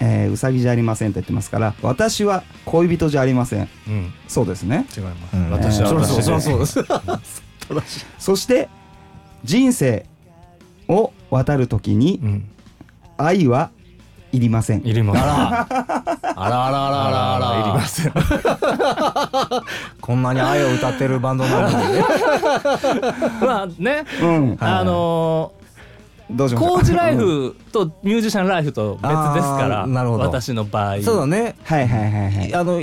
[0.04, 3.68] えーうさぎじゃありませんと言ってますから私は恋人じゃありません。
[3.86, 4.12] うん。
[4.26, 4.84] そうですね。
[4.96, 5.50] 違います、うん。
[5.50, 6.36] 私は私そう。
[6.36, 8.06] でそうです。
[8.18, 8.68] そして
[9.44, 10.06] 人生
[10.88, 12.48] を渡るときにうん。
[13.16, 13.70] 愛は
[14.32, 14.84] いりません。
[14.84, 15.20] いります。
[15.22, 15.66] あら。
[16.36, 17.60] あらあらあらあらあら。
[17.60, 18.12] いりません。
[20.00, 22.04] こんなに愛を歌ってるバンドなのにね。
[23.40, 24.04] まあね。
[24.20, 24.56] うん。
[24.58, 25.52] あの
[26.32, 26.76] どうしましょう。
[26.76, 30.24] ー工事ライフとミュージシャンライフと別ですからあーなるほど。
[30.24, 31.00] 私の場合。
[31.02, 31.54] そうだね。
[31.64, 32.54] はいはいはいはい。
[32.54, 32.82] あの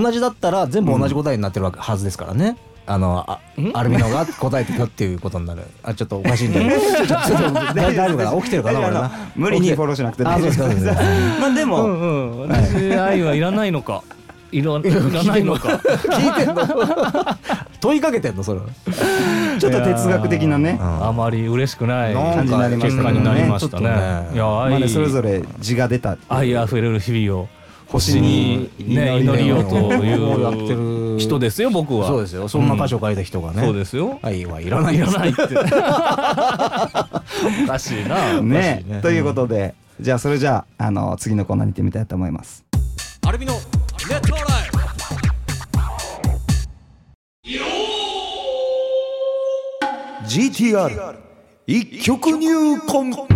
[0.00, 2.56] 同じだったら全部同じ答えになってるわけはずですからね。
[2.88, 3.40] あのあ
[3.74, 5.62] アルビノが答えてたっていうことになる。
[5.82, 6.70] あちょっとおかしいんだけど。
[6.80, 8.78] ちょっとちょっと大大丈夫かな起きてるかな？
[8.80, 9.10] 大丈夫俺な？
[9.34, 10.64] 無理にフォローしなくてあそうですか。
[10.70, 10.86] そうです。
[10.86, 10.94] か
[11.40, 12.00] まあでも、うん
[12.42, 12.48] うん。
[12.48, 14.02] 私愛はいらないのか
[14.52, 16.62] いらいらないのか聞いてんの？
[17.80, 18.42] 問いかけてんの？
[18.42, 18.60] それ。
[19.58, 20.78] ちょっと哲学的なね。
[20.80, 23.02] うんあまり嬉しくないなんか感じになりましたね。
[23.02, 23.86] 結果になりましたね。
[23.86, 24.34] ちょっとね。
[24.34, 26.16] いやまあそれぞれ字が出た。
[26.28, 27.48] 愛あふれる日々を
[27.88, 32.06] 星にね祈りようとやっていうる 人ですよ僕は。
[32.08, 32.48] そうですよ。
[32.48, 33.62] そんな箇所書いた人がね。
[33.62, 34.18] そうですよ。
[34.22, 34.96] 愛はいらない。
[34.96, 35.42] いらないって。
[37.64, 39.00] おかしいなねね。
[39.02, 42.64] ということでじゃあそれじゃああの次のコーナーに行ってみたいと思います。
[43.26, 43.54] アルビノ
[50.26, 51.14] GTR
[51.66, 53.26] 一曲入魂。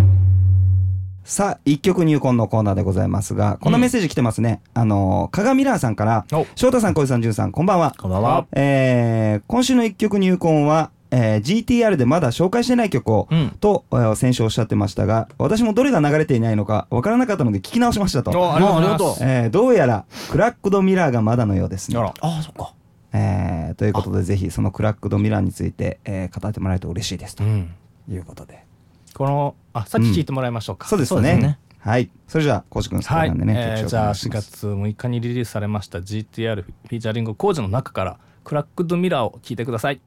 [1.23, 6.47] さあ一曲入魂のコーナーでございますがこんなメッセージ来てますね、あの鏡ミラーさんからお。
[6.57, 7.95] 翔太さん小井さん潤さんこんばんは。
[7.97, 8.47] こんばんは。
[8.53, 13.51] えー今週の一曲入魂は、えー GTR でまだ紹介してない曲を、うん。
[13.61, 21.99] と、えー先週おっしゃってましたが私もどれが流れていないのかわからなかったので聞き直しましたと、おありがとうえーどうやらクラックドミラーがまだのようですね。
[21.99, 22.15] あら。
[22.21, 22.75] あそっか。
[23.13, 27.75] えーーということでぜひそのクラックドミラーについて、えー語ってもらえると嬉しいですとうん。
[28.09, 28.65] いうことで、
[29.15, 31.17] このあさっき聞いてもらいましょうか、そうですね。
[31.17, 31.59] そうですね。
[31.79, 32.11] はい。
[32.27, 40.01] それじゃあコウジ君はい、なんでね、えーじゃあ4介お願いします月6日にリリースされました GTR フィーチャリング工事の中からクラックドミラーを聞いてください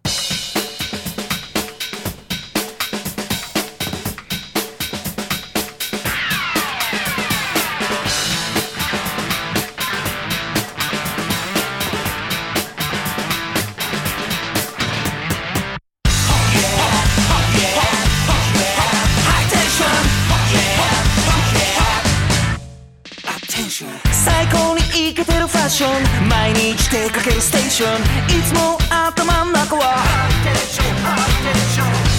[25.74, 27.90] ション毎日出かけるステーション
[28.30, 29.96] いつも頭の中は。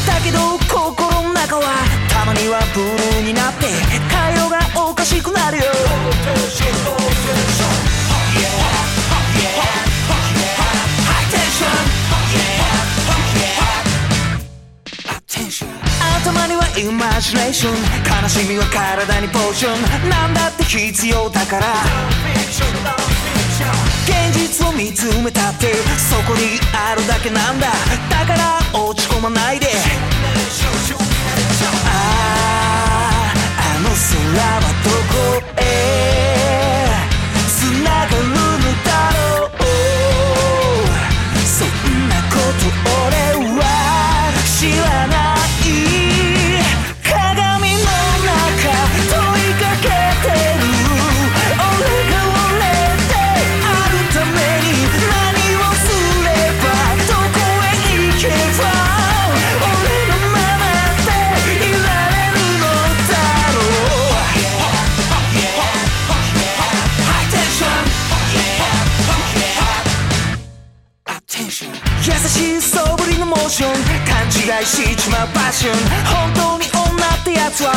[0.04, 1.62] だけど心の中は。
[2.08, 3.68] たまにはブルーになって。
[4.10, 4.58] 回路が
[4.90, 5.62] おかしくなるよ。
[5.62, 5.66] イ
[15.32, 15.70] テンション
[16.26, 17.74] 頭にはイマジネーション。
[18.20, 20.10] 悲しみは体にポーション。
[20.10, 23.03] なんだって必要だから。
[24.46, 27.68] 実を見つめたってそこにあるだけなんだ。
[28.10, 29.68] だから落ち込まないで。
[31.86, 33.96] あああの空
[34.36, 34.90] はど
[35.40, 36.13] こへ？
[74.64, 75.74] 勘違いしちまうパッション。
[76.08, 77.72] 本当に女ってやつは。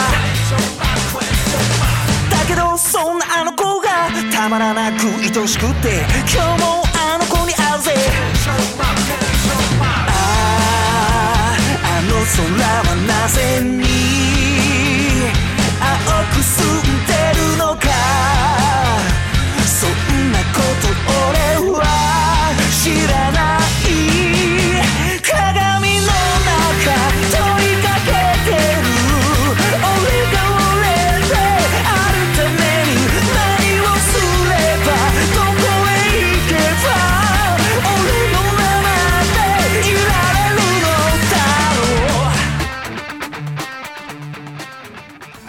[2.31, 7.93] だけどそんなあの子がたまらなく愛しくって今日もあの子に会うぜ。
[9.81, 13.83] あああの空はなぜに
[15.81, 15.87] 青
[16.33, 17.87] く澄んでるのか。
[19.65, 20.87] そんなこと
[21.27, 21.35] 俺
[21.73, 21.83] は
[22.71, 23.66] 知らない。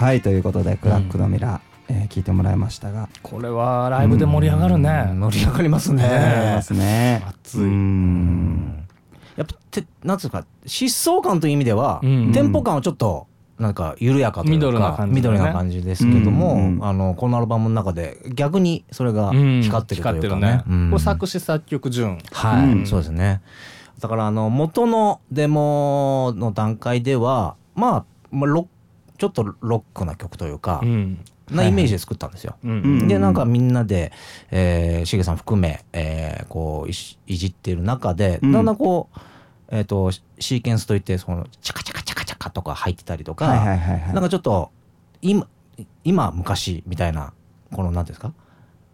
[0.09, 6.53] はいということでクラックドミラー、えー聞いてもらいましたが、これはライブで盛り上がるね、盛り上がりますね。
[6.57, 7.23] ますね。
[7.29, 7.61] 熱い。
[7.61, 8.87] うん。
[9.37, 13.27] やっぱてなんつうか疾走感という意味では、うんテンポ感はちょっと
[13.59, 19.61] なんか緩やかというかミドルな感じな感じですけども、うんうんあのこのアルバムの中で逆にそれがうん。
[19.63, 20.63] 光ってるというかね。
[20.67, 20.91] うん。
[20.91, 22.17] これ作詞作曲順。
[22.33, 22.87] はい、うん。
[22.87, 23.43] そうですね。
[24.01, 28.69] だからあの元のデモの段階ではまあまあロ
[29.19, 31.19] ちょっとロックな曲というか、うん。
[31.51, 32.57] なイメージで作ったんですよ。
[32.63, 34.13] でなんかみんなで、
[34.51, 38.53] えー、しげさん含め、えーこういしいじっている中で、うん。
[38.53, 39.19] だんだんこう、
[39.69, 44.15] えー、とシシーケンスといってそのチャカチャカチャカチャカとか入ってたりとか、はいはいはいはい。
[44.15, 44.71] なんかちょっと
[45.23, 45.47] 今
[46.05, 47.33] 今昔みたいな
[47.73, 48.33] この何ていうんですか？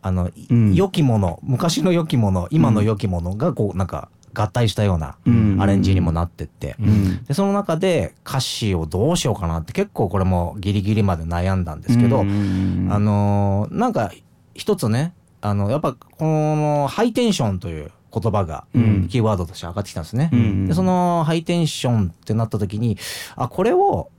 [0.02, 0.74] あの、いうん。
[0.74, 5.56] 良きもの昔の良きもの今の良きものがこうなんか合体したようなうん。
[5.60, 7.24] アレンジにもなってって、うん。
[7.24, 14.12] でその中で歌詞をどうしようかなって結構これもギリギリまで悩んだんですけど、あのーなんか
[14.54, 19.08] 一つねあのやっぱこのハイテンションという言葉がうん。
[19.08, 20.30] キーワードとして上がってきたんですね。
[20.32, 22.98] うんでそのハイテンションってなった時に
[23.36, 24.10] あこれを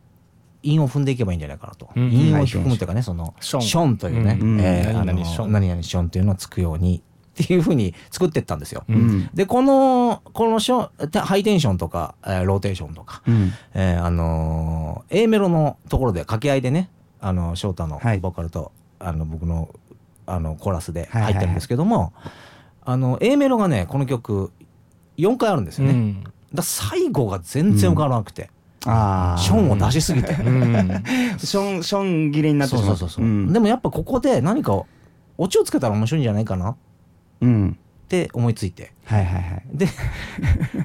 [0.63, 1.89] 韻を踏んでいけばいいんじゃないかなと。
[1.95, 2.12] うん。
[2.12, 3.97] 韻を踏むというかねそのション。
[3.97, 4.38] というね、
[4.93, 6.10] 何々ション。
[6.10, 7.04] というのをつくように
[7.43, 8.86] っていうふうに作ってったんですよ。
[8.88, 9.30] うん。
[9.34, 13.52] でこのこのショハイテンションとか、えーローテーションとか、うん。
[13.74, 18.19] えーあのー A メロのところで掛け合いでねあの翔太のはい。
[18.19, 19.69] ボーカルと、あの僕の
[20.26, 21.34] あのコーラスではいはいはい。
[21.34, 22.13] 入ってるんですけども、
[22.84, 24.52] あの A メロがねこの曲
[25.17, 25.93] 4回あるんですよね。
[25.93, 26.24] うん。
[26.54, 28.50] だ最後が全然浮かばなくて、
[28.86, 30.33] ああションを出しすぎて。
[30.33, 31.04] うん。
[31.38, 33.52] ションション切れになってしまそうそうそうそう、ん。
[33.52, 34.83] でもやっぱここで何か
[35.38, 36.69] オチをつけたら面白いんじゃないかな。
[36.71, 36.75] っ
[37.42, 37.77] うん。
[38.08, 38.92] て思いついて。
[39.06, 39.63] はいはいはい。
[39.73, 39.88] で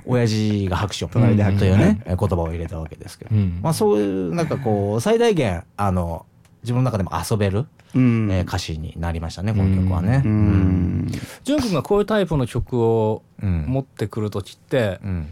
[0.07, 3.61] 親父が拍手をというねえ言葉を入れたわけですけど、うん。
[3.63, 6.27] まあそういうなんかこう最大限あの
[6.63, 8.29] 自分の中でも遊べる、うん。
[8.31, 10.23] えー歌詞になりましたねこの曲はね。
[10.25, 11.07] ううん。
[11.07, 11.07] ん。
[11.45, 13.65] ジュン君がこういうタイプの曲をうん。
[13.67, 15.29] 持ってくる時ってうん。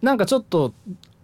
[0.00, 0.74] なんかちょっと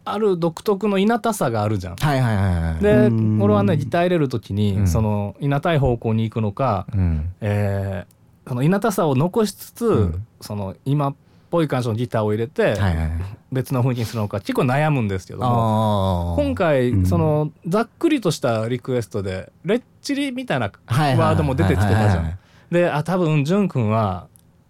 [0.04, 1.96] ある独特のいなたさがあるじゃん。
[1.96, 2.82] はいはいはいはい。
[2.82, 3.42] でうん。
[3.42, 4.86] 俺はねギター入れる時に、うん。
[4.88, 7.30] そのいなたい方向に行くのか、うん。
[7.40, 8.14] えー、
[8.48, 10.26] そのいなたさを残しつつ、うん。
[10.40, 11.14] その今っ
[11.50, 13.10] ぽい感じのギターを入れて、はいはいはい。
[13.52, 17.06] 別の雰囲気にするのか結構悩むんですけども今回、うん。
[17.06, 22.38] そのざっくりとしたリクエストで「レッチリ」みたいなワードも出てきてたじゃん。
[22.70, 24.26] であ多分ジュン君は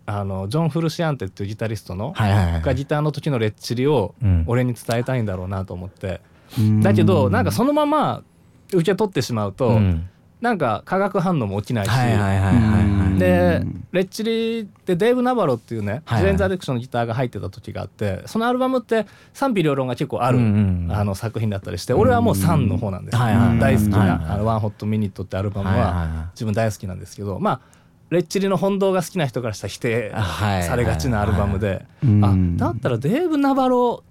[0.07, 2.63] あのジョン・フルシアンテっていうギタリストの、はいはいはい。
[2.63, 4.45] がギターの時のレッチリをうん。
[4.47, 6.21] 俺に伝えたいんだろうなと思って、
[6.59, 6.81] うん。
[6.81, 8.23] だけどなんかそのまま
[8.73, 10.09] 受け取ってしまうと、うん。
[10.41, 12.98] なんか化学反応も起きないし、はいはいはいはいはい。
[13.19, 13.85] でうん。
[13.93, 16.23] レッチリでデーブ・ナバロっていうね、はいはい。
[16.23, 20.45] ジェーンズ・アディクションのギターが入ってた時があってそのアルバムって賛否両論が結構ある、うん。
[20.45, 20.47] う
[20.89, 26.09] んあの作品だったりして俺はもう3の方なんですよ、はいはいはい大好きな「はいはいあのワンホットミニット」ってアルバムはいはいははい。
[26.35, 27.61] 自分大好きなんですけどまあ
[28.11, 32.25] レッチリの本堂が好きな人からしたら否定はいされがちなアルバムで、うん
[32.59, 34.03] あだったらデーブ・ナバロ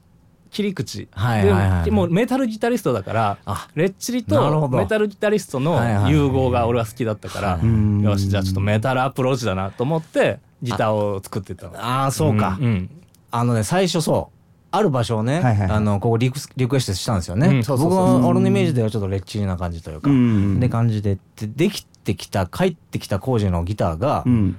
[0.47, 1.85] 切り口、はいはいはい。
[1.85, 11.77] でもうメタルギタリストだからあレッチリとメタルギタリストのはいはい融合が俺は好きだったから、うんよしじゃあちょっとメタルアプローチだなと思ってギターを作ってったの。
[11.77, 12.51] ああそうか。
[12.55, 12.63] ん。
[12.63, 12.89] ん。
[13.31, 14.37] あのね最初そう。
[14.69, 15.71] ある場所をね、はいはいはい。
[15.71, 17.47] あのここリクスリクエストしたんですよね。
[17.47, 18.07] うんそうそうそう。
[18.13, 24.57] 僕の俺のイメージではちょっとレッチリな感じというか、うんで感じででできてきた帰ってきた工事のギターがうん。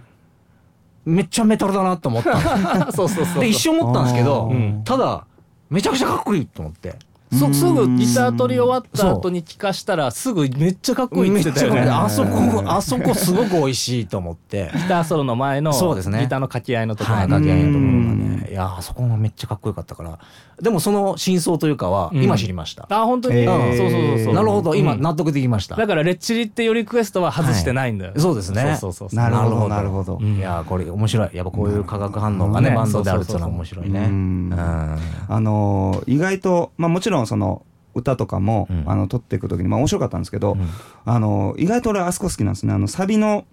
[1.04, 2.34] めっちゃメタルだなと思った
[2.84, 2.92] の。
[2.92, 4.52] そうそうそうで一瞬思ったんですけど、
[4.84, 5.24] ただ
[5.70, 6.96] めちゃくちゃかっこいいと思って。
[7.30, 11.80] そすぐギター取り終わった後に聞かしたらすぐめっちゃかっこいいって言ってたよね。
[11.82, 14.70] あそこあそこすごく美味しいと思って。
[14.74, 16.20] ギターソロの前のそうですね。
[16.20, 20.18] ギターの掛け合いのところはい、が掛け合いのところがうんねいやーあそこがめっちゃかっこよかったから。
[20.60, 22.22] でもその真相というかはうん。
[22.24, 24.34] 今知りました、あ本当に、そうそうそうそう。
[24.34, 24.74] なるほど。
[24.74, 25.00] 今うん。
[25.00, 28.06] 納得できました、だからレッチリっていうリクエストは外してないんだ。
[28.06, 28.76] よ、そうですね。
[28.80, 29.68] そうそうそうなるほどなるほど。
[29.68, 30.18] なるほど。
[30.20, 30.36] うん。
[30.36, 31.30] いやーこれ面白い。
[31.32, 32.76] やっぱこういう化学反応がねね。
[32.76, 34.00] バンドであるっていうのは面白いね。
[35.28, 37.62] あのー意外とまあもちろんその
[37.94, 38.84] 歌とかも、うん。
[38.86, 40.68] あの撮っていく時にまあ面白かったんですけど、うん。
[41.04, 42.72] あのー意外と俺あそこ好きなんですね。
[42.72, 43.44] あのサビの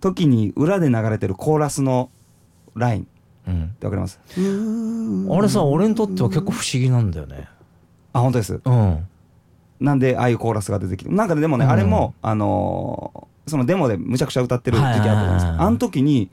[0.00, 2.10] 時に裏で流れてるコーラスの
[2.74, 3.08] ライン
[3.48, 3.68] っうん。
[3.78, 4.20] てわかります。
[4.36, 7.48] あれさ俺にとっては結構不思議なんだよね。
[8.12, 8.60] あ本当です。
[8.64, 9.06] うん。
[9.80, 11.10] なんでああいうコーラスが出てきて。
[11.10, 11.70] なんかねでもね、うん。
[11.70, 15.62] あれもあのーそのデモでむちゃくちゃ歌ってる時期あったじゃないですか。
[15.62, 16.30] あの時に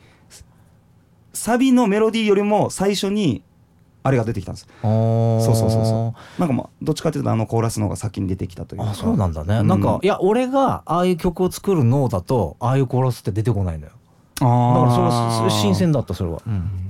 [1.34, 3.44] サビのメロディーよりも最初に
[4.02, 4.68] あれが出てきたんです。
[4.82, 6.40] そそうそうそうそう。
[6.42, 8.90] なんかまあどっちかっていうとあのコーラスの方が先に出てきたというか。
[8.90, 9.82] あそうなんだね、うんなん。
[9.82, 13.92] かいや俺がああいう曲を作る脳だとああいうコーラスって出てこないのよ
[14.40, 16.42] だあからそれ新鮮だったそれは、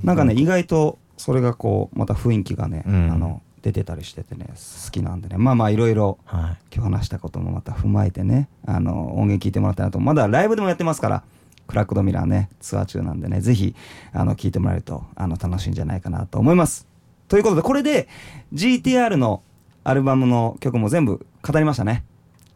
[0.02, 3.10] なんかね意外とそれがこうまた雰囲気がね、うん。
[3.12, 4.46] あの出てたりしててね
[4.84, 5.38] 好きなんでね。
[5.38, 6.74] まあまあいろいろはい。
[6.74, 10.00] 今日話したこともまた踏まえてねあの音源聞いてもらったらなと。
[10.00, 11.22] まだライブでもやってますから
[11.66, 13.74] クラックドミラーねツアー中なんでねぜひ
[14.12, 16.86] あの聞いてもらえるとあの楽しいんじゃないかなと思います。
[17.28, 18.06] ということでこれで
[18.52, 19.42] GTR の
[19.82, 22.04] アルバムの曲も全部語りましたね。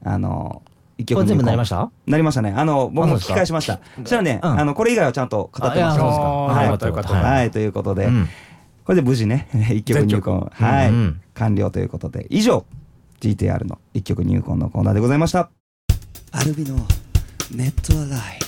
[0.05, 0.63] あの
[0.99, 1.91] 一曲これ全部なりましした？
[2.07, 2.53] なりましたね。
[2.57, 3.81] あの僕も聞き返しました。
[4.01, 4.61] そしたらね、うん。
[4.61, 6.25] あのこれ以外はちゃんと語ってましたあいやそうですか。
[6.25, 6.67] はい。
[6.67, 7.13] よかったよかった。
[7.15, 8.29] はい、ということで、うん。
[8.85, 12.65] これで無事ね、 一曲入魂、はい、うんうん完了ということで、以上、
[13.21, 15.51] GTR の一曲入魂のコーナーでございました。
[16.33, 16.75] アルビの
[17.55, 18.39] ネットアライ。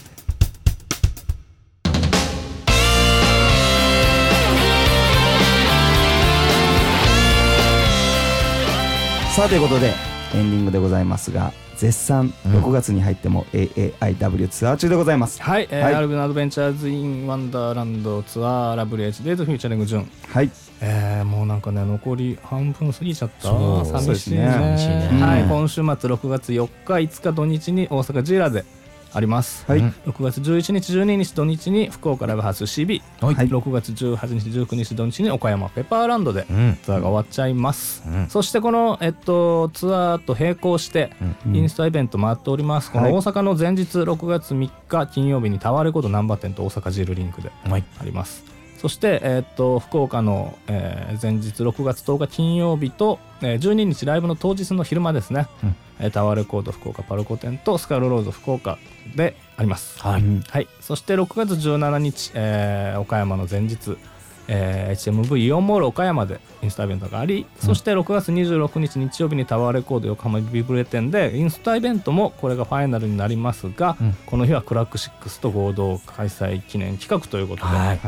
[9.35, 9.95] さあ、ということで、
[10.35, 12.62] エンディングでございますが、絶賛うん。
[12.62, 15.43] 6月に入っても AAIW ツアー中でございます。
[15.43, 15.95] はい、えーはい。
[15.95, 20.11] アルビのアドベンチャーズ・イン・ワンダーランドツアーラブリーチデートフューチャリングジュン。
[20.28, 20.51] はい。
[20.83, 23.49] えー、もうなんかね残り半分過ぎちゃった。
[23.87, 24.47] 寂しいね。
[24.47, 25.09] ね。
[25.11, 28.66] うんはい、今週末6月4日5日土日に大阪ジーラで
[29.13, 29.81] あります、はい。
[29.81, 29.89] うん。
[30.07, 33.35] 6月11日12日土日に福岡ライブハウス CB、はい。
[33.49, 36.79] 6月18日19日土日に岡山ペパーランドでうん。
[36.83, 38.29] ツアーが終わっちゃいます、うん。
[38.29, 41.13] そしてこの、えっと、ツアーと並行して、
[41.47, 41.57] うん。
[41.57, 43.13] インスタイベント回っております、こはい。
[43.13, 47.85] の大阪の前日6月3日金曜日にタワーレコード難波店と大阪ジールリンクではい。
[48.01, 48.50] あります
[48.81, 55.76] そして、えっと福岡の、えー前日6月10日金曜日と、えー12日ライブの当日の昼間ですね、うん。
[55.99, 58.78] えータワーレコード福岡パルコ店とスカイロローズ福岡
[59.14, 60.01] であります。
[60.01, 60.22] はい。
[60.22, 60.41] うん。
[60.49, 63.99] はい、そして6月17日、えー岡山の前日、
[64.49, 74.16] えー HMV イオンモール岡山でインスタイベントがあり、そして6月26日日曜日にタワーレコード横浜ビブレ店でインスタイベントもこれがファイナルになりますが、うん。
[74.24, 77.99] この日はクラックシックスと合同開催記念企画ということで、はい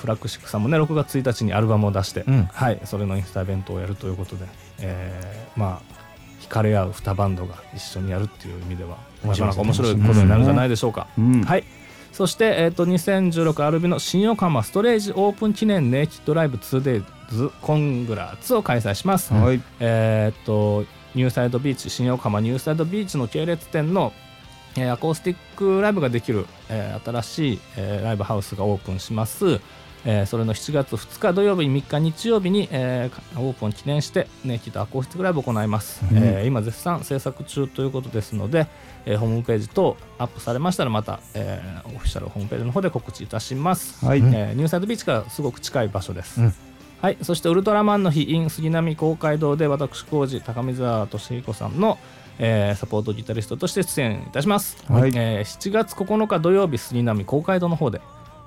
[0.00, 0.06] はい。
[0.06, 4.46] クラックシックスさんもね6月1日にアルバムを出して、うんはい、それのインスタイベントをやるということで、
[4.80, 6.00] えーまあ
[6.40, 11.06] 惹かれ合う2バンドが一緒にやるっていう意味では面白いなかなか面白いことになるんじゃないでしょうか。
[11.18, 11.64] うんはい
[12.12, 17.04] そして、えー、と2016アルビの新横浜ストレージオープン記念ネイキッドライブ 2days
[17.62, 19.32] コングラーツを開催します。
[19.32, 20.84] はいえーっと
[21.14, 24.12] ニューサイドビーチ新横浜ニューサイドビーチの系列店の、
[24.76, 29.60] えーアコースティックライブができる、えー新しい、えーライブハウスがオープンします、
[30.04, 36.18] えーそれの7月2日土曜日3日日曜日に、えーかオープンを記念してネイキッドアコースティックライブを行います、うん。
[36.18, 38.66] えー今絶賛制作中ということですので、
[39.04, 44.18] えーホームページ等アップされましたらまた、えーオフィシャルホームページの方で告知いたします、はい。
[44.18, 46.54] えーニューサイドビーチからすごく近い場所です、うん。
[47.02, 51.98] はい、そしてウルトラマンの日 in 杉並公会堂で私浩二高見沢俊彦さんの、
[52.38, 55.10] えーサポートギタリストとして出演いたします、はい。
[55.14, 58.00] えー7月9日土曜日杉並公会堂の方で、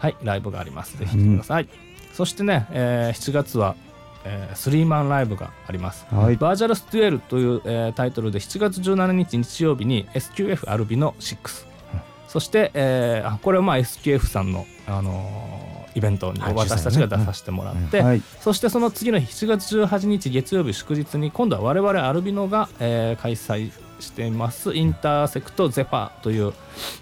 [0.04, 0.98] はい、ライブがあります。
[0.98, 1.70] ぜひ来てください、
[2.12, 3.78] そしてね、えー7月は、
[4.26, 6.36] えースリーマンライブがあります、はい。
[6.36, 11.38] バージャルスデュエルという、えータイトルで7月17日日曜日に SQF アルビの6、
[12.28, 18.22] そして、えーあこれはまあ SQF さんの、あのーイベントにはい私たちが出させてもらって、はい。
[18.42, 23.72] そしてその次の日7月18日月曜日祝日に今度は我々アルビノが、えー開催
[24.04, 24.74] しています。
[24.74, 26.54] インターセクトゼパという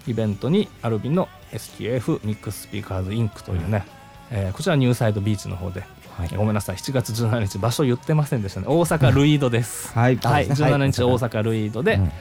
[0.06, 3.84] イベントにアルビノ SQF ミックススピーカーズインクというね、
[4.30, 5.84] えーこちらニューサイドビーチの方で、
[6.36, 6.76] ごめんなさい。
[6.76, 8.66] 7月17日場所言ってませんでしたね。
[8.68, 10.16] 大阪ルイードです、はい。
[10.16, 10.68] はい、そうですね。
[10.72, 12.12] 17日大阪ルイードでうん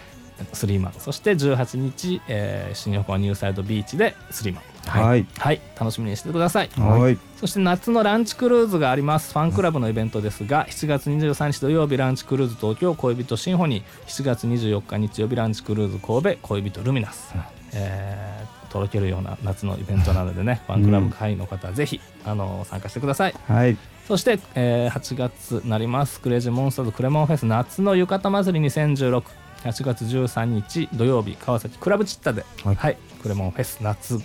[0.53, 0.93] スリーマン。
[0.93, 4.63] そして18日、えー新横浜ニューサイドビーチでスリーマン。
[4.87, 5.25] はい。
[5.37, 5.61] はい。
[5.79, 6.69] 楽しみにしてください。
[6.75, 7.17] はい。
[7.39, 9.31] そして夏のランチクルーズがあります。
[9.33, 17.33] ファンクラブのイベントですが7月23日土曜日ランチクルーズ東京恋人シンフォニー7月24日日曜日ランチクルーズ神戸恋人ルミナス、
[17.73, 23.35] えーとろけるような夏のイベントなのでねファンクラブ会員の方はぜひ、あの参加してください。
[23.45, 23.77] はい。
[24.07, 29.23] そして、えー8月になりますクレイジーモンスターズクレモンフェス夏の浴衣祭り2016
[29.63, 32.93] 8月13日土曜日川崎クラブチッタで、ははい。
[32.93, 34.19] いクレモンフェス夏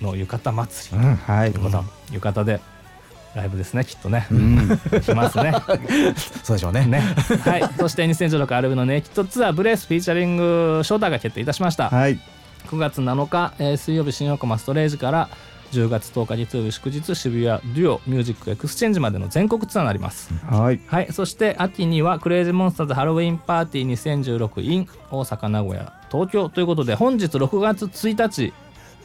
[0.00, 1.52] の浴衣祭り、うんはい。
[1.52, 2.60] ということは浴衣で
[3.34, 4.68] ライブですねきっとね、うん。
[5.02, 5.52] 来ますね。
[6.42, 6.86] そうでしょうね。
[6.86, 7.02] ね。
[7.44, 7.70] はい。
[7.78, 12.18] そして2016アルビのネイキッドツアーブレースフィーチャリングショーターが決定いたしました、はい。
[12.68, 15.28] 9月7日、えー水曜日新横浜ストレージから
[15.72, 20.80] 10月10日月曜日祝日渋谷デュオミュージックエクスチェンジまでの全国ツアーになります、はい。
[20.86, 28.52] はい、そして秋にはクレイジーモンスターズハロウィンパーティー2016 in 大阪名古屋東京ということで本日6月1日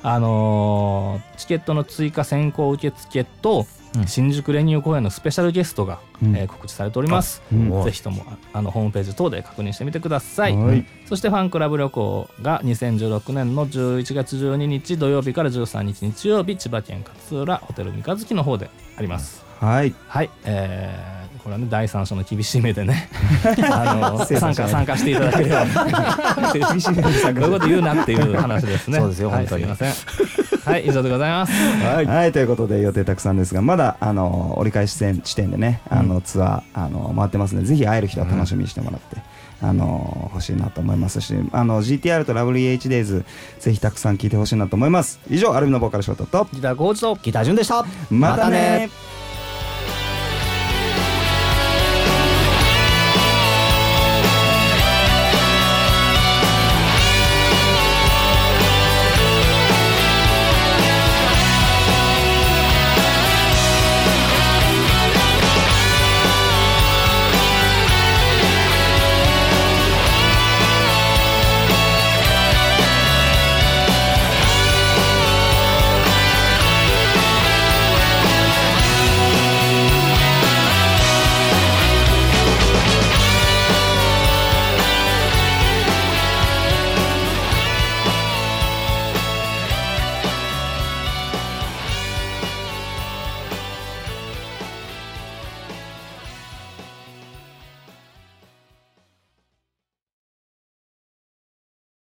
[0.04, 6.36] あのーチケットの追加先行受付と、うん新宿レニュー公演のスペシャルゲストが、うん。
[6.36, 10.86] えー告知されております、うんぜひともああのホームページ等で確認してみてください、はい。
[11.06, 19.94] そしてファンクラブ旅行が2016年の11月12日土曜日から13日日曜日千葉県勝浦ホテル三日月の方であります、はい。
[20.08, 23.08] はい、えーこれはね第三者の厳しい目でね。
[23.72, 25.64] あの参加参加していただければ。
[26.72, 28.98] 厳しい目で参加そういうこと言うなっていう話ですね。
[28.98, 29.64] そうですよはい本当に。
[29.64, 29.90] すいませ
[30.42, 31.54] んはい以上でございます。
[31.54, 39.18] はい、ということで予定たくさんですがまだあの折り返し線地点でねあのツアーあの回ってますのでぜひ会える人は楽しみにしてもらって。
[39.62, 43.24] あの欲しいなと思いますしあの GTR とラブリー HDays
[43.60, 45.22] ぜひたくさん聞いてほしいなと思います。
[45.30, 47.86] 以上アルビのボーカルショートとギターコーチとギター順でした。
[47.86, 48.10] またね。
[48.12, 49.25] またね